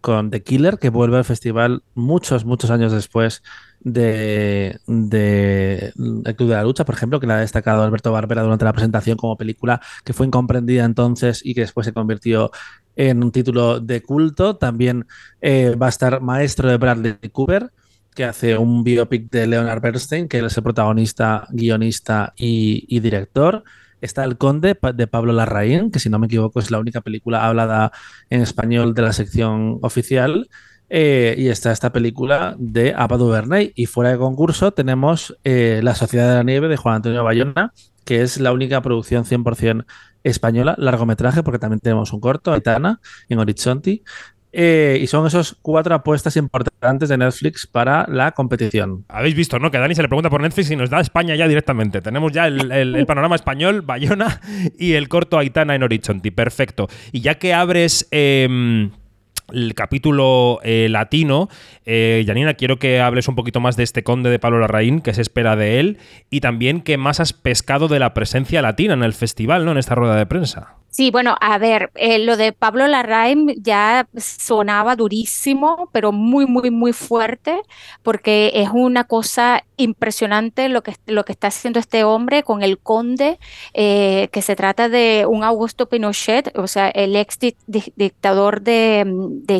con 0.00 0.30
The 0.30 0.42
Killer, 0.42 0.78
que 0.78 0.90
vuelve 0.90 1.16
al 1.16 1.24
festival 1.24 1.82
muchos, 1.94 2.44
muchos 2.44 2.70
años 2.70 2.92
después 2.92 3.42
de, 3.80 4.78
de, 4.86 5.92
El 6.24 6.36
Club 6.36 6.48
de 6.48 6.54
la 6.54 6.62
Lucha, 6.62 6.84
por 6.84 6.94
ejemplo, 6.94 7.20
que 7.20 7.26
la 7.26 7.36
ha 7.36 7.40
destacado 7.40 7.82
Alberto 7.82 8.12
Barbera 8.12 8.42
durante 8.42 8.64
la 8.64 8.72
presentación 8.72 9.16
como 9.16 9.36
película 9.36 9.80
que 10.04 10.12
fue 10.12 10.26
incomprendida 10.26 10.84
entonces 10.84 11.40
y 11.44 11.54
que 11.54 11.62
después 11.62 11.86
se 11.86 11.92
convirtió 11.92 12.50
en 12.96 13.22
un 13.22 13.32
título 13.32 13.80
de 13.80 14.02
culto. 14.02 14.56
También 14.56 15.06
eh, 15.40 15.74
va 15.74 15.86
a 15.86 15.90
estar 15.90 16.20
Maestro 16.20 16.68
de 16.68 16.76
Bradley 16.76 17.16
Cooper, 17.32 17.70
que 18.14 18.24
hace 18.24 18.58
un 18.58 18.82
biopic 18.82 19.30
de 19.30 19.46
Leonard 19.46 19.80
Bernstein, 19.80 20.28
que 20.28 20.38
es 20.38 20.56
el 20.56 20.62
protagonista, 20.62 21.46
guionista 21.50 22.34
y, 22.36 22.84
y 22.88 23.00
director. 23.00 23.62
Está 24.00 24.24
El 24.24 24.38
Conde 24.38 24.78
de 24.94 25.06
Pablo 25.06 25.32
Larraín, 25.32 25.90
que 25.90 25.98
si 25.98 26.08
no 26.08 26.18
me 26.18 26.26
equivoco 26.26 26.60
es 26.60 26.70
la 26.70 26.78
única 26.78 27.00
película 27.00 27.46
hablada 27.46 27.92
en 28.30 28.42
español 28.42 28.94
de 28.94 29.02
la 29.02 29.12
sección 29.12 29.78
oficial. 29.82 30.48
Eh, 30.90 31.34
y 31.36 31.48
está 31.48 31.70
esta 31.70 31.92
película 31.92 32.54
de 32.58 32.94
Ava 32.96 33.16
DuVernay. 33.16 33.72
Y 33.74 33.86
fuera 33.86 34.10
de 34.10 34.18
concurso 34.18 34.72
tenemos 34.72 35.36
eh, 35.44 35.80
La 35.82 35.94
Sociedad 35.94 36.28
de 36.28 36.36
la 36.36 36.42
Nieve 36.42 36.68
de 36.68 36.76
Juan 36.76 36.96
Antonio 36.96 37.24
Bayona, 37.24 37.72
que 38.04 38.22
es 38.22 38.40
la 38.40 38.52
única 38.52 38.80
producción 38.80 39.24
100% 39.24 39.84
española, 40.24 40.74
largometraje, 40.78 41.42
porque 41.42 41.58
también 41.58 41.80
tenemos 41.80 42.12
un 42.12 42.20
corto, 42.20 42.52
Aitana, 42.52 43.00
en 43.28 43.38
Horizonte. 43.38 44.02
Eh, 44.50 44.98
y 45.02 45.06
son 45.06 45.26
esos 45.26 45.58
cuatro 45.60 45.94
apuestas 45.94 46.36
importantes 46.38 47.10
de 47.10 47.18
Netflix 47.18 47.66
para 47.66 48.06
la 48.08 48.32
competición. 48.32 49.04
Habéis 49.08 49.34
visto, 49.34 49.58
¿no? 49.58 49.70
Que 49.70 49.76
Dani 49.76 49.94
se 49.94 50.00
le 50.00 50.08
pregunta 50.08 50.30
por 50.30 50.40
Netflix 50.40 50.70
y 50.70 50.76
nos 50.76 50.88
da 50.88 51.00
España 51.00 51.36
ya 51.36 51.46
directamente. 51.46 52.00
Tenemos 52.00 52.32
ya 52.32 52.46
el, 52.46 53.04
panorama 53.06 53.36
español, 53.36 53.82
Bayona 53.82 54.40
y 54.78 54.94
el 54.94 55.08
corto 55.08 55.38
Aitana 55.38 55.74
en 55.74 55.82
Horizonte. 55.82 56.32
Perfecto. 56.32 56.88
Y 57.12 57.20
ya 57.20 57.34
que 57.34 57.52
abres. 57.52 58.08
Eh, 58.10 58.88
el 59.52 59.74
capítulo 59.74 60.60
eh, 60.62 60.88
latino. 60.90 61.48
Eh, 61.90 62.22
Janina, 62.26 62.52
quiero 62.52 62.78
que 62.78 63.00
hables 63.00 63.28
un 63.28 63.34
poquito 63.34 63.60
más 63.60 63.78
de 63.78 63.82
este 63.82 64.02
conde 64.04 64.28
de 64.28 64.38
Pablo 64.38 64.58
Larraín, 64.58 65.00
que 65.00 65.14
se 65.14 65.22
espera 65.22 65.56
de 65.56 65.80
él, 65.80 65.96
y 66.28 66.40
también 66.40 66.82
qué 66.82 66.98
más 66.98 67.18
has 67.18 67.32
pescado 67.32 67.88
de 67.88 67.98
la 67.98 68.12
presencia 68.12 68.60
latina 68.60 68.92
en 68.92 69.02
el 69.02 69.14
festival, 69.14 69.64
¿no? 69.64 69.72
En 69.72 69.78
esta 69.78 69.94
rueda 69.94 70.14
de 70.16 70.26
prensa. 70.26 70.74
Sí, 70.90 71.10
bueno, 71.10 71.36
a 71.40 71.58
ver, 71.58 71.90
eh, 71.94 72.18
lo 72.18 72.36
de 72.36 72.52
Pablo 72.52 72.86
Larraín 72.86 73.54
ya 73.62 74.08
sonaba 74.16 74.96
durísimo, 74.96 75.90
pero 75.92 76.12
muy, 76.12 76.46
muy, 76.46 76.70
muy 76.70 76.92
fuerte, 76.92 77.60
porque 78.02 78.50
es 78.54 78.70
una 78.72 79.04
cosa 79.04 79.64
impresionante 79.76 80.68
lo 80.68 80.82
que, 80.82 80.94
lo 81.06 81.24
que 81.24 81.32
está 81.32 81.48
haciendo 81.48 81.78
este 81.78 82.04
hombre 82.04 82.42
con 82.42 82.62
el 82.62 82.78
conde, 82.78 83.38
eh, 83.74 84.28
que 84.32 84.42
se 84.42 84.56
trata 84.56 84.88
de 84.88 85.24
un 85.28 85.44
Augusto 85.44 85.88
Pinochet, 85.88 86.56
o 86.58 86.66
sea, 86.66 86.88
el 86.88 87.14
ex 87.16 87.38
di 87.38 87.54
dictador 87.94 88.62
de, 88.62 89.04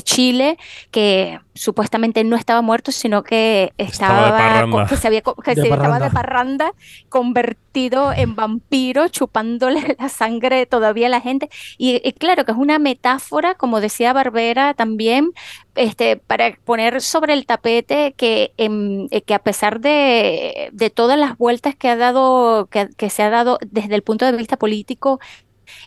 Chile, 0.03 0.59
que 0.91 1.41
supuestamente 1.55 2.18
no 2.25 2.37
estaba 2.37 2.63
muerto, 2.63 2.93
sino 2.93 3.23
que 3.23 3.73
estaba, 3.79 4.29
estaba 4.29 4.87
que 4.87 4.97
se 4.97 5.07
había 5.07 5.23
que 5.23 5.55
de 5.55 5.63
se 5.63 5.69
parranda. 5.69 5.97
estaba 5.97 6.09
de 6.09 6.15
parranda, 6.15 6.73
convertido 7.09 8.13
en 8.13 8.35
vampiro, 8.35 9.09
chupándole 9.09 9.97
la 9.99 10.09
sangre 10.09 10.67
todavía 10.67 11.07
a 11.07 11.11
la 11.11 11.21
gente. 11.21 11.49
Y, 11.77 12.01
y 12.07 12.13
claro 12.13 12.45
que 12.45 12.53
es 12.53 12.59
una 12.59 12.79
metáfora, 12.79 13.55
como 13.55 13.81
decía 13.81 14.13
Barbera 14.13 14.75
también, 14.75 15.33
este, 15.75 16.17
para 16.17 16.57
poner 16.65 17.01
sobre 17.01 17.35
el 17.35 17.47
tapete 17.47 18.13
que, 18.17 18.53
eh, 18.59 19.23
que 19.23 19.35
a 19.35 19.39
pesar 19.39 19.81
de, 19.81 20.71
de, 20.73 20.91
todas 20.91 21.19
las 21.19 21.39
vueltas 21.39 21.77
que 21.77 21.89
ha 21.89 21.97
dado, 21.97 22.67
que, 22.67 22.89
que, 22.97 23.11
se 23.11 23.23
ha 23.23 23.31
dado 23.31 23.59
desde 23.65 23.95
el 23.95 24.03
punto 24.03 24.27
de 24.27 24.33
vista 24.33 24.57
político, 24.57 25.21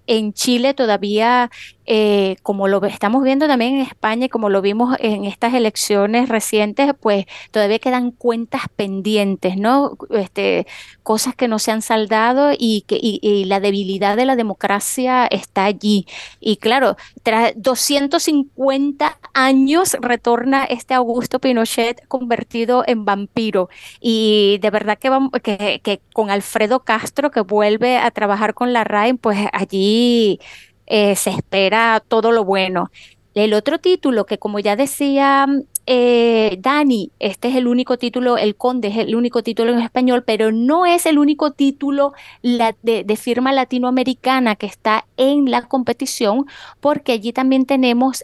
en 0.07 0.33
Chile 0.33 0.73
todavía, 0.73 1.49
eh, 1.85 2.37
como 2.43 2.67
lo 2.67 2.83
estamos 2.85 3.23
viendo 3.23 3.47
también 3.47 3.75
en 3.75 3.81
España 3.81 4.29
como 4.29 4.49
lo 4.49 4.61
vimos 4.61 4.95
en 4.99 5.25
estas 5.25 5.53
elecciones 5.53 6.29
recientes, 6.29 6.93
pues 6.99 7.25
todavía 7.51 7.79
quedan 7.79 8.11
cuentas 8.11 8.61
pendientes, 8.75 9.57
¿no? 9.57 9.97
Este, 10.11 10.67
cosas 11.03 11.35
que 11.35 11.47
no 11.47 11.59
se 11.59 11.71
han 11.71 11.81
saldado 11.81 12.51
y 12.57 12.83
que 12.87 12.97
y, 13.01 13.19
y 13.21 13.45
la 13.45 13.59
debilidad 13.59 14.15
de 14.15 14.25
la 14.25 14.35
democracia 14.35 15.25
está 15.27 15.65
allí. 15.65 16.05
Y 16.39 16.57
claro, 16.57 16.95
tras 17.23 17.53
250 17.55 19.19
años 19.33 19.97
retorna 19.99 20.63
este 20.65 20.93
Augusto 20.93 21.39
Pinochet 21.39 22.07
convertido 22.07 22.83
en 22.87 23.05
vampiro. 23.05 23.69
Y 23.99 24.59
de 24.61 24.69
verdad 24.69 24.97
que, 24.97 25.09
vamos, 25.09 25.31
que, 25.43 25.81
que 25.83 26.01
con 26.13 26.29
Alfredo 26.29 26.81
Castro, 26.81 27.31
que 27.31 27.41
vuelve 27.41 27.97
a 27.97 28.11
trabajar 28.11 28.53
con 28.53 28.73
la 28.73 28.83
RAI, 28.83 29.13
pues 29.13 29.47
allí 29.71 30.39
eh, 30.87 31.15
se 31.15 31.31
espera 31.31 32.03
todo 32.07 32.31
lo 32.31 32.43
bueno. 32.43 32.91
el 33.33 33.53
otro 33.53 33.79
título 33.79 34.25
que 34.25 34.37
como 34.37 34.59
ya 34.59 34.75
decía 34.75 35.47
eh, 35.87 36.57
Dani, 36.59 37.11
este 37.19 37.47
es 37.49 37.55
el 37.55 37.67
único 37.67 37.97
título, 37.97 38.37
El 38.37 38.55
Conde 38.55 38.89
es 38.89 38.97
el 38.97 39.15
único 39.15 39.41
título 39.41 39.71
en 39.71 39.79
español, 39.79 40.23
pero 40.25 40.51
no 40.51 40.85
es 40.85 41.05
el 41.05 41.17
único 41.17 41.51
título 41.51 42.13
de, 42.43 43.17
firma 43.17 43.51
latinoamericana 43.51 44.55
que 44.55 44.67
está 44.67 45.05
en 45.17 45.49
la 45.49 45.63
competición, 45.67 46.45
porque 46.81 47.13
allí 47.13 47.33
también 47.33 47.65
tenemos 47.65 48.23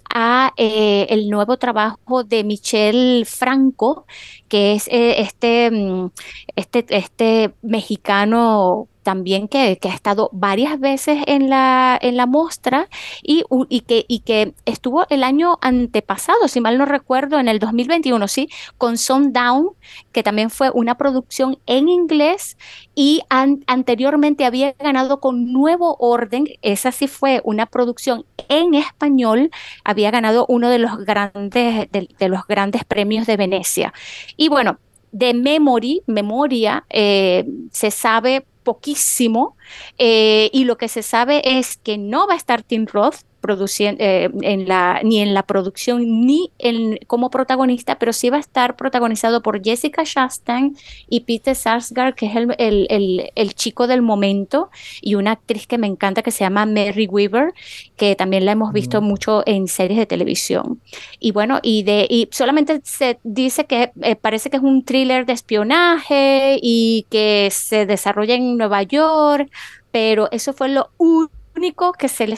eh, 0.58 1.08
el 1.10 1.30
nuevo 1.30 1.58
trabajo 1.58 2.24
de 2.24 2.44
Michel 2.44 3.26
Franco, 3.26 4.06
que 4.50 4.74
es 4.74 4.88
este, 4.92 5.72
mm, 5.72 6.10
este, 6.56 6.86
este 6.90 7.54
mexicano 7.62 8.88
también 9.08 9.48
que, 9.48 9.80
ha 9.82 9.94
estado 9.94 10.30
varias 10.34 10.82
veces 10.82 11.24
en 11.28 11.50
la, 11.50 11.98
en 12.02 12.18
la 12.18 12.26
muestra 12.26 12.90
y, 13.24 13.46
y, 13.70 13.80
que, 13.80 14.04
y 14.10 14.20
que 14.20 14.54
estuvo 14.66 15.06
el 15.10 15.24
año 15.24 15.60
antepasado, 15.62 16.50
si 16.50 16.60
mal 16.60 16.78
no 16.78 16.84
recuerdo, 16.84 17.40
en 17.40 17.48
el 17.48 17.60
2021, 17.60 18.28
sí, 18.28 18.50
con 18.78 18.98
Sundown, 18.98 19.70
que 20.12 20.24
también 20.24 20.50
fue 20.50 20.72
una 20.74 20.98
producción 20.98 21.58
en 21.68 21.88
inglés 21.88 22.58
y 22.96 23.22
anteriormente 23.30 24.44
había 24.44 24.74
ganado 24.78 25.22
con 25.22 25.54
Nuevo 25.54 25.96
Orden, 26.02 26.44
esa 26.62 26.92
sí 26.92 27.08
fue 27.08 27.40
una 27.46 27.66
producción 27.66 28.26
en 28.50 28.74
español, 28.74 29.52
había 29.86 30.12
ganado 30.12 30.46
uno 30.50 30.70
de 30.70 30.80
los 30.80 30.98
grandes, 31.06 31.90
de 31.92 32.28
los 32.28 32.46
grandes 32.46 32.84
premios 32.84 33.26
de 33.26 33.38
Venecia. 33.38 33.94
Y 34.36 34.50
bueno, 34.50 34.80
de 35.12 35.34
memory, 35.34 36.04
memoria, 36.06 36.86
eh, 36.90 37.46
se 37.72 37.92
sabe 37.92 38.46
poquísimo 38.64 39.56
eh, 39.98 40.50
y 40.52 40.66
lo 40.66 40.78
que 40.78 40.90
se 40.90 41.02
sabe 41.02 41.58
es 41.58 41.78
que 41.78 41.98
no 41.98 42.28
va 42.28 42.34
a 42.34 42.38
estar 42.38 42.64
Tim 42.64 42.86
Roth 42.86 43.22
produciendo 43.48 44.04
eh, 44.04 44.30
en 44.42 44.68
la 44.68 45.00
ni 45.04 45.22
en 45.22 45.34
la 45.34 45.44
producción 45.44 46.26
ni 46.26 46.52
en, 46.60 47.00
como 47.08 47.30
protagonista, 47.30 47.98
pero 47.98 48.12
sí 48.12 48.30
va 48.30 48.36
a 48.36 48.42
estar 48.42 48.76
protagonizado 48.76 49.42
por 49.42 49.64
Jessica 49.64 50.04
Chastain 50.04 50.76
y 51.08 51.22
Peter 51.22 51.56
Sarsgaard, 51.56 52.14
que 52.14 52.26
es 52.26 52.36
el, 52.36 53.32
el, 53.34 53.54
chico 53.56 53.88
del 53.88 54.02
momento, 54.02 54.70
y 55.02 55.16
una 55.16 55.32
actriz 55.32 55.66
que 55.66 55.78
me 55.78 55.88
encanta 55.88 56.24
que 56.24 56.32
se 56.32 56.44
llama 56.44 56.66
Mary 56.66 57.08
Weaver, 57.08 57.54
que 57.96 58.16
también 58.16 58.44
la 58.44 58.52
hemos 58.52 58.74
visto 58.74 59.02
mucho 59.02 59.44
en 59.46 59.70
series 59.70 59.98
de 59.98 60.06
televisión. 60.06 60.82
Y 61.22 61.32
bueno, 61.32 61.60
y 61.64 61.84
de 61.84 62.06
y 62.10 62.28
solamente 62.32 62.82
se 62.84 63.18
dice 63.24 63.66
que 63.66 63.92
eh, 64.02 64.18
parece 64.18 64.50
que 64.50 64.58
es 64.58 64.64
un 64.64 64.84
thriller 64.84 65.26
de 65.26 65.34
espionaje 65.34 66.60
y 66.62 67.06
que 67.10 67.48
se 67.52 67.86
desarrolla 67.86 68.36
en 68.36 68.58
Nueva 68.58 68.84
York, 68.84 69.50
pero 69.92 70.28
eso 70.32 70.52
fue 70.52 70.68
lo 70.68 70.90
único 70.98 71.32
único 71.58 71.94
que 71.94 72.08
se 72.08 72.28
le, 72.28 72.38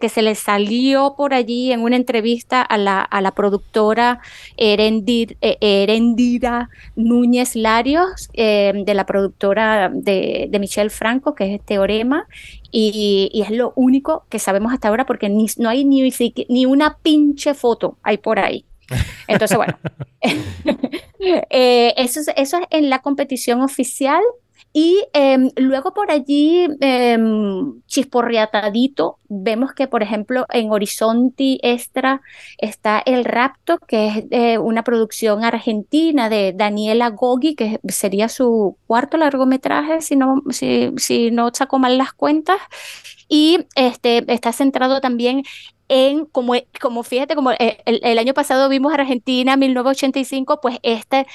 que 0.00 0.08
se 0.08 0.22
le 0.22 0.34
salió 0.34 1.14
por 1.16 1.32
allí 1.34 1.72
en 1.72 1.80
una 1.80 1.96
entrevista 1.96 2.62
a 2.62 2.76
la, 2.76 3.00
a 3.00 3.20
la 3.20 3.32
productora 3.32 4.20
Erendira, 4.56 5.34
eh, 5.40 5.56
Erendira 5.60 6.68
Núñez 6.96 7.56
Larios, 7.56 8.28
eh, 8.34 8.72
de 8.74 8.94
la 8.94 9.06
productora 9.06 9.90
de, 9.92 10.48
de, 10.50 10.58
Michelle 10.58 10.90
Franco, 10.90 11.34
que 11.34 11.54
es 11.54 11.64
Teorema, 11.64 12.26
y, 12.70 13.30
y, 13.32 13.42
es 13.42 13.50
lo 13.50 13.72
único 13.76 14.24
que 14.28 14.38
sabemos 14.38 14.72
hasta 14.72 14.88
ahora 14.88 15.06
porque 15.06 15.28
ni, 15.28 15.46
no 15.56 15.68
hay 15.68 15.84
ni, 15.84 16.12
ni 16.48 16.66
una 16.66 16.98
pinche 16.98 17.54
foto 17.54 17.96
hay 18.02 18.18
por 18.18 18.38
ahí. 18.38 18.64
Entonces, 19.26 19.56
bueno, 19.56 19.78
eh, 21.50 21.94
eso, 21.96 22.20
eso 22.36 22.58
es 22.58 22.66
en 22.70 22.90
la 22.90 23.00
competición 23.00 23.60
oficial. 23.62 24.22
Y 24.72 25.04
em, 25.14 25.50
luego 25.56 25.92
por 25.94 26.12
allí, 26.12 26.68
chisporriatadito, 27.86 29.18
vemos 29.28 29.72
que, 29.72 29.88
por 29.88 30.02
ejemplo, 30.02 30.46
en 30.50 30.70
Horizonte 30.70 31.58
Extra 31.62 32.22
está 32.58 33.02
El 33.04 33.24
Rapto, 33.24 33.78
que 33.78 34.06
es 34.06 34.24
eh, 34.30 34.58
una 34.58 34.84
producción 34.84 35.44
argentina 35.44 36.28
de 36.28 36.52
Daniela 36.54 37.10
Gogi, 37.10 37.56
que 37.56 37.80
sería 37.88 38.28
su 38.28 38.76
cuarto 38.86 39.16
largometraje, 39.16 40.02
si 40.02 40.14
no, 40.14 40.42
si 40.50 41.30
no 41.32 41.50
saco 41.52 41.78
mal 41.80 41.98
las 41.98 42.12
cuentas. 42.12 42.58
Y 43.28 43.66
este, 43.74 44.24
está 44.32 44.52
centrado 44.52 45.00
también 45.00 45.42
en, 45.88 46.26
como, 46.26 46.54
como 46.80 47.02
fíjate, 47.02 47.34
como 47.34 47.50
eh, 47.52 47.78
el, 47.84 48.00
el, 48.04 48.18
año 48.18 48.34
pasado 48.34 48.68
vimos 48.68 48.92
Argentina 48.92 49.56
1985, 49.56 50.60
pues 50.60 50.78
este 50.82 51.26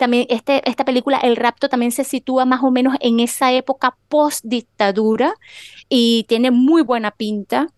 también 0.00 0.26
este, 0.30 0.68
esta 0.68 0.84
película, 0.84 1.18
El 1.18 1.36
Rapto, 1.36 1.68
también 1.68 1.92
se 1.92 2.02
sitúa 2.02 2.44
más 2.44 2.64
o 2.64 2.72
menos 2.72 2.96
en 3.00 3.20
esa 3.20 3.52
época 3.52 3.96
post-dictadura 4.08 5.34
y 5.88 6.24
tiene 6.26 6.50
muy 6.50 6.82
buena 6.82 7.12
pinta. 7.12 7.68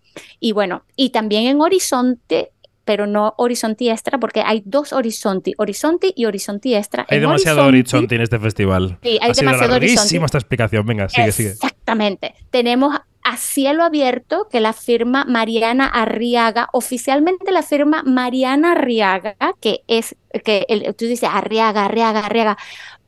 Y 0.40 0.52
bueno, 0.52 0.84
y 0.96 1.10
también 1.10 1.46
en 1.46 1.60
Horizonte, 1.60 2.52
pero 2.84 3.06
no 3.06 3.34
Horizonte 3.38 3.90
Extra, 3.90 4.18
porque 4.18 4.40
hay 4.40 4.62
dos 4.64 4.92
Horizonte, 4.92 5.52
Horizonte 5.58 6.12
y 6.14 6.24
Horizonte 6.24 6.76
Extra. 6.76 7.06
Hay 7.08 7.20
demasiado 7.20 7.64
Horizonte, 7.66 8.14
en 8.14 8.20
este 8.20 8.38
festival. 8.38 8.98
Sí, 9.02 9.18
hay 9.20 9.32
demasiado 9.32 9.74
Horizonte. 9.74 10.24
esta 10.24 10.38
explicación, 10.38 10.86
venga, 10.86 11.08
sigue, 11.08 11.32
sigue. 11.32 11.50
Exactamente. 11.50 12.34
Tenemos 12.50 12.96
a 13.32 13.38
cielo 13.38 13.82
abierto 13.82 14.46
que 14.50 14.60
la 14.60 14.74
firma 14.74 15.24
Mariana 15.24 15.86
Arriaga, 15.86 16.68
oficialmente 16.74 17.50
la 17.50 17.62
firma 17.62 18.02
Mariana 18.02 18.72
Arriaga, 18.72 19.36
que 19.58 19.84
es, 19.86 20.16
que 20.44 20.66
el, 20.68 20.94
tú 20.94 21.06
dices 21.06 21.30
Arriaga, 21.32 21.86
Arriaga, 21.86 22.26
Arriaga, 22.26 22.58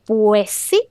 pues 0.05 0.49
sí, 0.49 0.81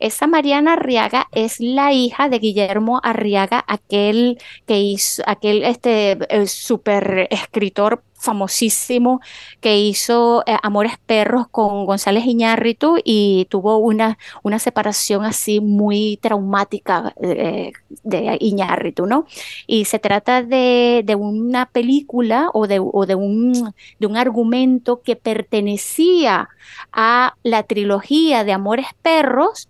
esa 0.00 0.26
Mariana 0.26 0.72
Arriaga 0.72 1.28
es 1.30 1.60
la 1.60 1.92
hija 1.92 2.28
de 2.28 2.40
Guillermo 2.40 3.00
Arriaga, 3.04 3.64
aquel 3.68 4.38
que 4.66 4.80
hizo, 4.80 5.22
aquel 5.24 5.62
este, 5.62 6.18
el 6.28 6.48
super 6.48 7.28
escritor 7.30 8.02
famosísimo 8.20 9.20
que 9.60 9.78
hizo 9.78 10.44
eh, 10.46 10.56
Amores 10.62 10.98
Perros 11.06 11.48
con 11.50 11.86
González 11.86 12.26
Iñárritu 12.26 12.98
y 13.02 13.46
tuvo 13.48 13.78
una, 13.78 14.18
una 14.42 14.58
separación 14.58 15.24
así 15.24 15.60
muy 15.60 16.18
traumática 16.20 17.14
eh, 17.22 17.72
de 18.04 18.36
Iñárritu, 18.40 19.06
¿no? 19.06 19.26
Y 19.66 19.86
se 19.86 19.98
trata 19.98 20.42
de, 20.42 21.02
de 21.04 21.14
una 21.14 21.66
película 21.66 22.50
o, 22.52 22.66
de, 22.66 22.78
o 22.80 23.06
de, 23.06 23.14
un, 23.14 23.74
de 23.98 24.06
un 24.06 24.16
argumento 24.16 25.00
que 25.00 25.16
pertenecía 25.16 26.48
a 26.92 27.34
la 27.42 27.62
trilogía 27.62 28.44
de 28.44 28.52
Amores 28.52 28.88
Perros 29.02 29.68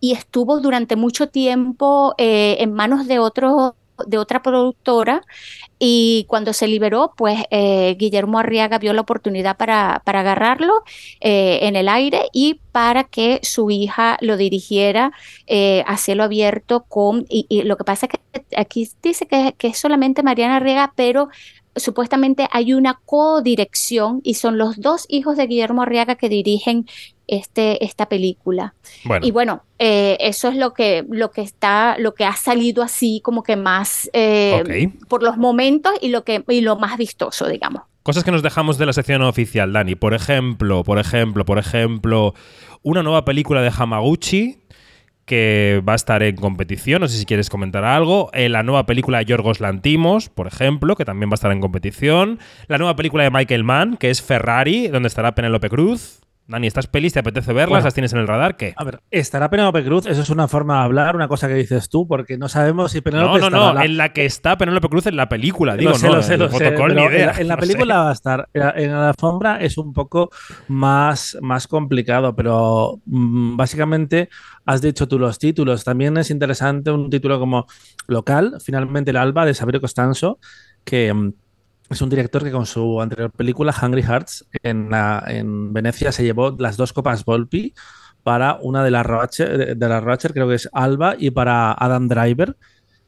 y 0.00 0.12
estuvo 0.12 0.60
durante 0.60 0.96
mucho 0.96 1.28
tiempo 1.28 2.14
eh, 2.18 2.56
en 2.60 2.72
manos 2.72 3.06
de 3.06 3.18
otros 3.18 3.74
de 4.06 4.18
otra 4.18 4.42
productora 4.42 5.22
y 5.78 6.26
cuando 6.28 6.52
se 6.52 6.68
liberó, 6.68 7.14
pues 7.16 7.42
eh, 7.50 7.96
Guillermo 7.98 8.38
Arriaga 8.38 8.78
vio 8.78 8.92
la 8.92 9.00
oportunidad 9.00 9.56
para, 9.56 10.02
para 10.04 10.20
agarrarlo 10.20 10.82
eh, 11.20 11.60
en 11.62 11.74
el 11.74 11.88
aire 11.88 12.28
y 12.32 12.60
para 12.72 13.04
que 13.04 13.40
su 13.42 13.70
hija 13.70 14.18
lo 14.20 14.36
dirigiera 14.36 15.12
eh, 15.46 15.82
a 15.86 15.96
cielo 15.96 16.22
abierto 16.22 16.84
con, 16.84 17.24
y, 17.28 17.62
lo 17.62 17.76
que 17.76 17.84
pasa 17.84 18.06
es 18.06 18.12
que 18.12 18.56
aquí 18.56 18.90
dice 19.02 19.26
que, 19.26 19.54
que 19.56 19.68
es 19.68 19.78
solamente 19.78 20.22
Mariana 20.22 20.56
Arriaga, 20.56 20.92
pero 20.94 21.28
supuestamente 21.76 22.48
hay 22.50 22.74
una 22.74 23.00
codirección 23.04 24.20
y 24.22 24.34
son 24.34 24.58
los 24.58 24.80
dos 24.80 25.06
hijos 25.08 25.36
de 25.36 25.46
Guillermo 25.46 25.82
Arriaga 25.82 26.16
que 26.16 26.28
dirigen 26.28 26.86
este, 27.30 27.84
esta 27.84 28.08
película. 28.08 28.74
Y 29.22 29.30
bueno, 29.30 29.62
eh, 29.78 30.16
eso 30.20 30.48
es 30.48 30.56
lo 30.56 30.74
que, 30.74 31.04
lo 31.08 31.30
que 31.30 31.42
está, 31.42 31.96
lo 31.98 32.12
que 32.12 32.24
ha 32.24 32.34
salido 32.34 32.82
así 32.82 33.20
como 33.22 33.44
que 33.44 33.56
más 33.56 34.10
eh, 34.12 34.90
por 35.08 35.22
los 35.22 35.36
momentos 35.36 35.92
y 36.00 36.08
lo 36.08 36.24
que 36.24 36.44
y 36.48 36.60
lo 36.60 36.76
más 36.76 36.98
vistoso, 36.98 37.48
digamos. 37.48 37.82
Cosas 38.02 38.24
que 38.24 38.32
nos 38.32 38.42
dejamos 38.42 38.78
de 38.78 38.86
la 38.86 38.92
sección 38.92 39.22
oficial, 39.22 39.72
Dani. 39.72 39.94
Por 39.94 40.12
ejemplo, 40.12 40.82
por 40.82 40.98
ejemplo, 40.98 41.44
por 41.44 41.58
ejemplo, 41.58 42.34
una 42.82 43.02
nueva 43.02 43.24
película 43.24 43.62
de 43.62 43.70
Hamaguchi 43.76 44.58
que 45.24 45.80
va 45.88 45.92
a 45.92 45.96
estar 45.96 46.24
en 46.24 46.34
competición. 46.34 47.00
No 47.00 47.06
sé 47.06 47.16
si 47.16 47.26
quieres 47.26 47.48
comentar 47.48 47.84
algo. 47.84 48.30
Eh, 48.32 48.48
la 48.48 48.64
nueva 48.64 48.86
película 48.86 49.18
de 49.18 49.26
Yorgos 49.26 49.60
Lantimos, 49.60 50.28
por 50.28 50.48
ejemplo, 50.48 50.96
que 50.96 51.04
también 51.04 51.30
va 51.30 51.34
a 51.34 51.36
estar 51.36 51.52
en 51.52 51.60
competición. 51.60 52.40
La 52.66 52.78
nueva 52.78 52.96
película 52.96 53.22
de 53.22 53.30
Michael 53.30 53.62
Mann, 53.62 53.96
que 53.96 54.10
es 54.10 54.20
Ferrari, 54.20 54.88
donde 54.88 55.06
estará 55.06 55.36
Penélope 55.36 55.68
Cruz. 55.68 56.20
Dani, 56.50 56.66
¿estas 56.66 56.88
pelis 56.88 57.12
te 57.12 57.20
apetece 57.20 57.52
verlas? 57.52 57.84
¿Las 57.84 57.94
tienes 57.94 58.12
en 58.12 58.18
el 58.18 58.26
radar? 58.26 58.56
¿Qué? 58.56 58.74
A 58.76 58.82
ver, 58.82 59.00
estará 59.10 59.48
Penélope 59.48 59.84
Cruz, 59.84 60.06
eso 60.06 60.20
es 60.20 60.30
una 60.30 60.48
forma 60.48 60.78
de 60.78 60.84
hablar, 60.84 61.14
una 61.14 61.28
cosa 61.28 61.46
que 61.46 61.54
dices 61.54 61.88
tú, 61.88 62.08
porque 62.08 62.36
no 62.36 62.48
sabemos 62.48 62.90
si 62.90 63.00
Penélope 63.00 63.38
No, 63.38 63.50
no, 63.50 63.74
no, 63.74 63.80
en 63.80 63.96
la 63.96 64.12
que 64.12 64.24
está 64.24 64.58
Penélope 64.58 64.88
Cruz 64.88 65.06
en 65.06 65.14
la 65.14 65.28
película, 65.28 65.76
digo, 65.76 65.94
sé, 65.94 66.08
no, 66.08 66.16
lo 66.16 66.22
sé, 66.22 66.36
lo 66.36 66.50
sé, 66.50 66.66
En 66.66 67.48
la, 67.48 67.56
película 67.56 67.98
va 67.98 68.10
a 68.10 68.12
estar, 68.12 68.48
en 68.52 68.92
la 68.92 69.10
alfombra 69.10 69.60
es 69.60 69.78
un 69.78 69.92
poco 69.92 70.30
más, 70.66 71.38
más 71.40 71.68
complicado, 71.68 72.34
pero 72.34 73.00
mm, 73.06 73.56
básicamente 73.56 74.28
has 74.66 74.82
dicho 74.82 75.06
tú 75.06 75.18
los 75.18 75.38
títulos. 75.38 75.84
También 75.84 76.16
es 76.16 76.30
interesante 76.30 76.90
un 76.90 77.10
título 77.10 77.38
como 77.38 77.66
local, 78.08 78.56
finalmente 78.60 79.12
el 79.12 79.18
Alba 79.18 79.46
de 79.46 79.54
Sabrina 79.54 79.80
Costanzo, 79.80 80.38
que 80.84 81.14
mm, 81.14 81.32
es 81.90 82.00
un 82.00 82.08
director 82.08 82.44
que 82.44 82.52
con 82.52 82.66
su 82.66 83.00
anterior 83.00 83.32
película, 83.32 83.74
Hungry 83.82 84.02
Hearts, 84.02 84.46
en, 84.62 84.90
en 85.26 85.72
Venecia 85.72 86.12
se 86.12 86.22
llevó 86.22 86.56
las 86.56 86.76
dos 86.76 86.92
copas 86.92 87.24
Volpi 87.24 87.74
para 88.22 88.58
una 88.62 88.84
de 88.84 88.92
las 88.92 89.04
Ratcher, 89.04 89.76
de, 89.76 90.00
Ratcher, 90.00 90.32
creo 90.32 90.48
que 90.48 90.54
es 90.54 90.68
Alba, 90.72 91.16
y 91.18 91.30
para 91.30 91.72
Adam 91.72 92.06
Driver. 92.06 92.56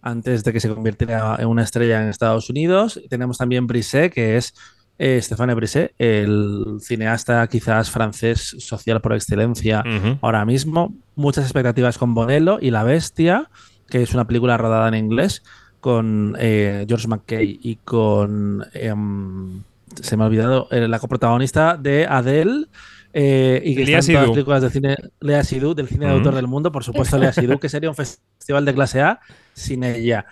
antes 0.00 0.42
de 0.42 0.52
que 0.52 0.58
se 0.58 0.68
convirtiera 0.68 1.36
en 1.38 1.46
una 1.46 1.62
estrella 1.62 2.02
en 2.02 2.08
Estados 2.08 2.50
Unidos. 2.50 3.00
Tenemos 3.08 3.38
también 3.38 3.68
Brisset, 3.68 4.12
que 4.12 4.36
es 4.36 4.52
eh, 4.98 5.20
Stéphane 5.22 5.54
Brisset, 5.54 5.94
el 5.98 6.78
cineasta 6.80 7.46
quizás 7.46 7.88
francés 7.88 8.56
social 8.58 9.00
por 9.00 9.12
excelencia 9.12 9.84
ahora 10.20 10.44
mismo. 10.44 10.92
Muchas 11.14 11.44
expectativas 11.44 11.98
con 11.98 12.14
Bonello 12.14 12.58
y 12.60 12.72
La 12.72 12.82
Bestia, 12.82 13.48
que 13.88 14.02
es 14.02 14.12
una 14.12 14.26
película 14.26 14.56
rodada 14.56 14.88
en 14.88 14.94
inglés 14.94 15.44
con 15.82 16.36
eh, 16.40 16.86
George 16.88 17.08
McKay 17.08 17.60
y 17.62 17.76
con... 17.84 18.64
em, 18.74 19.64
se 20.02 20.16
me 20.16 20.24
ha 20.24 20.28
olvidado, 20.28 20.68
eh, 20.70 20.88
la 20.88 21.00
coprotagonista 21.00 21.76
de 21.76 22.06
Adele. 22.06 22.66
eh, 23.12 23.60
y 23.64 23.76
que 23.76 23.84
Lea 23.84 23.98
está 23.98 24.12
en 24.12 24.16
todas 24.16 24.24
las 24.28 24.32
películas 24.32 24.62
de 24.62 24.70
cine 24.70 24.96
Lea 25.20 25.44
Seydoux, 25.44 25.74
del 25.76 25.88
cine 25.88 26.06
de 26.06 26.12
autor 26.12 26.34
del 26.34 26.48
mundo, 26.48 26.72
por 26.72 26.84
supuesto 26.84 27.18
Lea 27.18 27.32
Seydoux, 27.34 27.60
que 27.60 27.68
sería 27.70 27.90
un 27.90 27.96
festival 27.96 28.64
de 28.64 28.74
clase 28.74 29.02
A 29.02 29.20
sin 29.54 29.84
ella. 29.84 30.26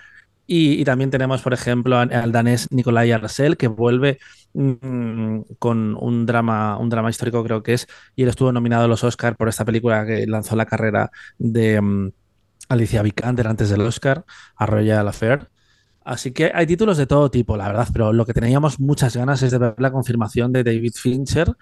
Y, 0.47 0.81
y 0.81 0.85
también 0.85 1.11
tenemos, 1.11 1.43
por 1.43 1.55
ejemplo, 1.55 1.99
al, 1.99 2.13
al 2.13 2.33
danés 2.33 2.69
Nicolai 2.73 3.13
Arcel, 3.13 3.57
que 3.57 3.69
vuelve 3.69 4.19
mm, 4.55 5.43
con 5.59 5.97
un 5.97 6.27
drama, 6.27 6.77
un 6.79 6.89
drama 6.91 7.11
histórico, 7.11 7.45
creo 7.45 7.63
que 7.63 7.75
es, 7.75 7.87
y 8.17 8.25
él 8.25 8.31
estuvo 8.31 8.53
nominado 8.53 8.85
a 8.85 8.89
los 8.89 9.05
Oscar 9.05 9.37
por 9.37 9.49
esta 9.49 9.65
película 9.65 10.07
que 10.07 10.27
lanzó 10.27 10.57
la 10.57 10.67
carrera 10.67 11.11
de 11.39 11.81
mm, 11.81 12.11
Alicia 12.69 13.03
Vikander 13.03 13.49
antes 13.49 13.71
del 13.71 13.81
Oscar, 13.83 14.25
a 14.57 14.67
Royal 14.67 15.09
Affair. 15.09 15.49
Así 16.05 16.33
que 16.33 16.51
hay 16.55 16.67
títulos 16.67 16.97
de 16.97 17.07
todo 17.07 17.31
tipo, 17.31 17.57
la 17.57 17.69
verdad, 17.69 17.89
pero 17.93 18.13
lo 18.13 18.25
que 18.25 18.33
teníamos 18.33 18.81
muchas 18.81 19.17
ganas 19.17 19.43
es 19.43 19.51
de 19.51 19.59
ver 19.59 19.75
la 19.79 19.93
confirmación 19.93 20.53
de 20.53 20.65
David 20.65 20.95
Fincher, 20.95 21.55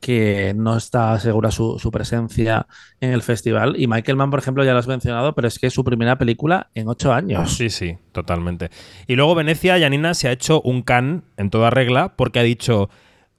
que 0.00 0.52
no 0.54 0.76
está 0.76 1.18
segura 1.18 1.50
su, 1.50 1.78
su 1.78 1.90
presencia 1.90 2.66
en 3.00 3.12
el 3.12 3.22
festival. 3.22 3.74
Y 3.78 3.86
Michael 3.86 4.16
Mann, 4.16 4.30
por 4.30 4.38
ejemplo, 4.38 4.64
ya 4.64 4.72
lo 4.72 4.78
has 4.78 4.86
mencionado, 4.86 5.34
pero 5.34 5.48
es 5.48 5.58
que 5.58 5.68
es 5.68 5.72
su 5.72 5.84
primera 5.84 6.18
película 6.18 6.70
en 6.74 6.88
ocho 6.88 7.12
años. 7.12 7.56
Sí, 7.56 7.70
sí, 7.70 7.96
totalmente. 8.12 8.70
Y 9.06 9.16
luego 9.16 9.34
Venecia, 9.34 9.78
Janina 9.78 10.14
se 10.14 10.28
ha 10.28 10.32
hecho 10.32 10.60
un 10.62 10.82
can 10.82 11.24
en 11.36 11.50
toda 11.50 11.70
regla 11.70 12.14
porque 12.16 12.38
ha 12.38 12.42
dicho 12.42 12.90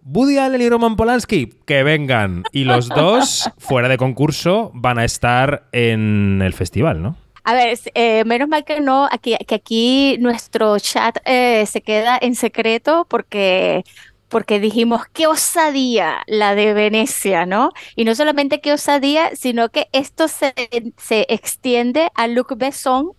Woody 0.10 0.38
Allen 0.38 0.62
y 0.62 0.70
Roman 0.70 0.96
Polanski, 0.96 1.50
que 1.66 1.84
vengan. 1.84 2.44
Y 2.54 2.64
los 2.64 2.88
dos, 2.96 3.50
fuera 3.58 3.90
de 3.90 3.98
concurso, 3.98 4.72
van 4.74 5.00
a 5.00 5.04
estar 5.04 5.68
en 5.74 6.42
el 6.42 6.54
festival, 6.54 7.02
¿no? 7.02 7.18
A 7.44 7.54
ver, 7.54 7.78
eh, 7.94 8.24
menos 8.26 8.48
mal 8.48 8.64
que 8.66 8.80
no, 8.80 9.08
aquí, 9.12 9.36
que 9.48 9.56
aquí 9.56 10.18
nuestro 10.20 10.80
chat 10.80 11.18
eh, 11.26 11.66
se 11.66 11.82
queda 11.82 12.18
en 12.22 12.36
secreto 12.36 13.06
porque, 13.10 13.86
porque 14.28 14.60
dijimos, 14.60 15.04
qué 15.14 15.28
osadía 15.28 16.24
la 16.28 16.56
de 16.56 16.74
Venecia, 16.74 17.46
¿no? 17.46 17.72
Y 17.96 18.04
no 18.04 18.16
solamente 18.16 18.60
qué 18.60 18.74
osadía, 18.74 19.32
sino 19.36 19.70
que 19.70 19.88
esto 19.94 20.28
se, 20.28 20.54
se 20.98 21.26
extiende 21.30 22.10
a 22.16 22.28
Luc 22.28 22.58
Besson 22.58 23.12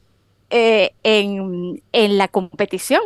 eh, 0.51 0.93
en, 1.03 1.83
en 1.93 2.19
la 2.19 2.29
competición, 2.29 3.03